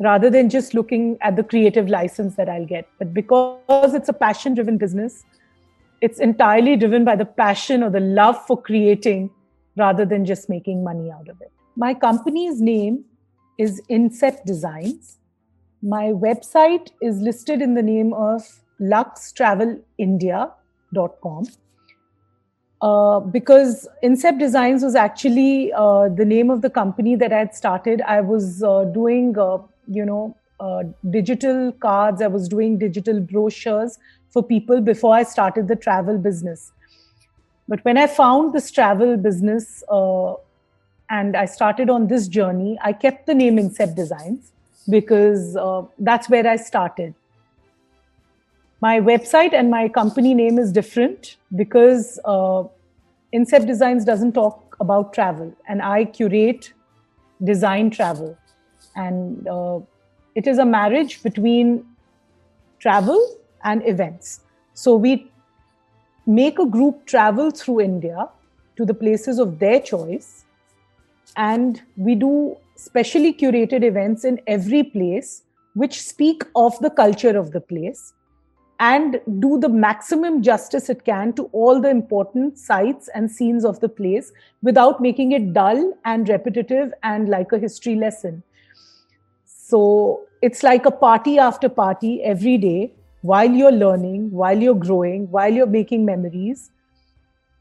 rather 0.00 0.28
than 0.30 0.50
just 0.50 0.74
looking 0.74 1.16
at 1.20 1.36
the 1.36 1.44
creative 1.44 1.88
license 1.88 2.34
that 2.36 2.48
I'll 2.48 2.66
get. 2.66 2.88
But 2.98 3.14
because 3.14 3.94
it's 3.94 4.08
a 4.08 4.12
passion 4.12 4.54
driven 4.54 4.78
business, 4.78 5.22
it's 6.00 6.18
entirely 6.18 6.74
driven 6.76 7.04
by 7.04 7.14
the 7.14 7.26
passion 7.26 7.82
or 7.82 7.90
the 7.90 8.00
love 8.00 8.46
for 8.46 8.60
creating 8.60 9.30
rather 9.76 10.04
than 10.04 10.24
just 10.24 10.48
making 10.48 10.82
money 10.82 11.08
out 11.10 11.28
of 11.28 11.40
it. 11.40 11.52
My 11.76 11.94
company's 11.94 12.60
name 12.60 13.04
is 13.58 13.80
Incept 13.88 14.44
Designs. 14.44 15.18
My 15.82 16.06
website 16.06 16.90
is 17.00 17.20
listed 17.20 17.62
in 17.62 17.74
the 17.74 17.82
name 17.82 18.12
of 18.12 18.42
luxtravelindia.com 18.80 21.46
uh, 22.82 23.20
because 23.20 23.86
Incept 24.02 24.38
Designs 24.38 24.82
was 24.82 24.94
actually 24.94 25.72
uh, 25.72 26.08
the 26.08 26.24
name 26.24 26.50
of 26.50 26.62
the 26.62 26.70
company 26.70 27.14
that 27.14 27.32
I 27.32 27.38
had 27.38 27.54
started. 27.54 28.00
I 28.02 28.20
was 28.22 28.62
uh, 28.62 28.84
doing, 28.84 29.38
uh, 29.38 29.58
you 29.86 30.04
know, 30.04 30.36
uh, 30.60 30.84
digital 31.10 31.72
cards. 31.72 32.22
I 32.22 32.26
was 32.26 32.48
doing 32.48 32.78
digital 32.78 33.20
brochures 33.20 33.98
for 34.30 34.42
people 34.42 34.80
before 34.80 35.14
I 35.14 35.24
started 35.24 35.68
the 35.68 35.76
travel 35.76 36.16
business. 36.16 36.72
But 37.68 37.84
when 37.84 37.98
I 37.98 38.06
found 38.06 38.54
this 38.54 38.70
travel 38.70 39.16
business 39.16 39.84
and 41.10 41.36
I 41.36 41.44
started 41.44 41.90
on 41.90 42.08
this 42.08 42.28
journey, 42.28 42.78
I 42.82 42.92
kept 42.92 43.26
the 43.26 43.34
name 43.34 43.56
Incept 43.56 43.94
Designs 43.94 44.52
because 44.88 45.54
that's 45.98 46.28
where 46.28 46.46
I 46.46 46.56
started 46.56 47.14
my 48.80 48.98
website 48.98 49.52
and 49.52 49.70
my 49.70 49.88
company 49.88 50.34
name 50.34 50.58
is 50.58 50.72
different 50.72 51.36
because 51.54 52.18
uh, 52.24 52.64
Incept 53.34 53.66
Designs 53.66 54.04
doesn't 54.04 54.32
talk 54.32 54.76
about 54.80 55.12
travel, 55.12 55.54
and 55.68 55.82
I 55.82 56.06
curate 56.06 56.72
design 57.44 57.90
travel. 57.90 58.36
And 58.96 59.46
uh, 59.46 59.80
it 60.34 60.46
is 60.46 60.58
a 60.58 60.64
marriage 60.64 61.22
between 61.22 61.84
travel 62.78 63.36
and 63.64 63.86
events. 63.86 64.40
So 64.72 64.96
we 64.96 65.30
make 66.26 66.58
a 66.58 66.64
group 66.64 67.04
travel 67.06 67.50
through 67.50 67.82
India 67.82 68.28
to 68.76 68.86
the 68.86 68.94
places 68.94 69.38
of 69.38 69.58
their 69.58 69.78
choice, 69.80 70.44
and 71.36 71.82
we 71.98 72.14
do 72.14 72.56
specially 72.76 73.34
curated 73.34 73.84
events 73.84 74.24
in 74.24 74.40
every 74.46 74.82
place 74.82 75.42
which 75.74 76.00
speak 76.00 76.42
of 76.56 76.78
the 76.78 76.88
culture 76.88 77.38
of 77.38 77.52
the 77.52 77.60
place 77.60 78.14
and 78.80 79.20
do 79.38 79.58
the 79.60 79.68
maximum 79.68 80.42
justice 80.42 80.88
it 80.88 81.04
can 81.04 81.34
to 81.34 81.44
all 81.52 81.80
the 81.80 81.90
important 81.90 82.58
sites 82.58 83.10
and 83.14 83.30
scenes 83.30 83.62
of 83.64 83.78
the 83.80 83.88
place 83.88 84.32
without 84.62 85.02
making 85.02 85.32
it 85.32 85.52
dull 85.52 85.92
and 86.06 86.30
repetitive 86.30 86.92
and 87.02 87.28
like 87.28 87.52
a 87.52 87.58
history 87.58 87.94
lesson. 87.94 88.42
So 89.44 90.22
it's 90.40 90.62
like 90.62 90.86
a 90.86 90.90
party 90.90 91.38
after 91.38 91.68
party 91.68 92.22
every 92.22 92.56
day 92.56 92.92
while 93.20 93.50
you're 93.50 93.70
learning, 93.70 94.30
while 94.30 94.58
you're 94.58 94.74
growing, 94.74 95.30
while 95.30 95.52
you're 95.52 95.66
making 95.66 96.06
memories. 96.06 96.70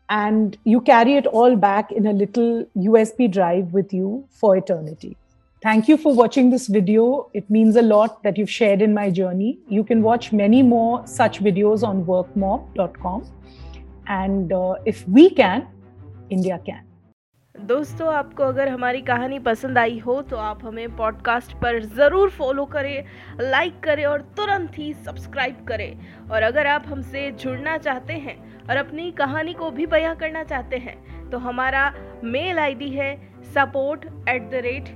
And 0.10 0.58
you 0.64 0.80
carry 0.80 1.16
it 1.16 1.28
all 1.28 1.58
back 1.58 1.92
in 1.92 2.08
a 2.08 2.14
little 2.14 2.66
USB 2.78 3.30
drive 3.30 3.74
with 3.74 3.94
you 3.94 4.26
for 4.32 4.56
eternity. 4.56 5.18
Thank 5.64 5.90
you 5.90 5.98
for 5.98 6.16
watching 6.16 6.50
this 6.50 6.68
video. 6.68 7.30
It 7.34 7.50
means 7.50 7.76
a 7.76 7.82
lot 7.82 8.24
that 8.24 8.38
you've 8.38 8.50
shared 8.50 8.82
in 8.82 8.94
my 8.94 9.10
journey. 9.10 9.60
You 9.68 9.84
can 9.84 10.02
watch 10.02 10.32
many 10.32 10.64
more 10.64 11.06
such 11.06 11.42
videos 11.42 11.86
on 11.86 12.06
workmob.com. 12.06 13.26
And 14.08 14.54
uh, 14.54 14.76
if 14.86 15.06
we 15.06 15.32
can, 15.32 15.68
India 16.30 16.62
can. 16.66 16.86
दोस्तों 17.56 18.08
आपको 18.14 18.44
अगर 18.44 18.68
हमारी 18.70 19.02
कहानी 19.02 19.40
पसंद 19.46 19.78
आई 19.78 19.98
हो 20.00 20.22
तो 20.30 20.38
आप 20.38 20.64
हमें 20.66 20.96
पॉडकास्ट 20.98 21.54
पर 21.62 21.80
ज़रूर 21.96 22.30
फॉलो 22.30 22.66
करें 22.76 23.04
लाइक 23.42 23.80
करें 23.84 24.06
और 24.06 24.22
तुरंत 24.38 24.78
ही 24.78 24.94
सब्सक्राइब 25.06 25.66
करें 25.68 26.30
और 26.32 26.44
अगर 26.44 26.68
आप 26.68 26.86
हमसे 26.88 27.30
जुड़ना 27.40 27.78
चाहते 27.78 28.14
हैं 28.28 28.38
और 28.70 28.78
अपनी 28.78 29.12
कहानी 29.18 29.54
को 29.54 29.72
भी 29.72 29.86
बयां 29.96 30.16
करना 30.16 30.44
चाहते 30.44 30.78
हैं 30.88 30.98
तो 31.30 31.38
हमारा 31.48 31.92
मेल 32.24 32.60
आईडी 32.60 32.90
है 32.90 33.16
support 33.56 34.06
at 34.30 34.50
the 34.52 34.62
rate 34.64 34.96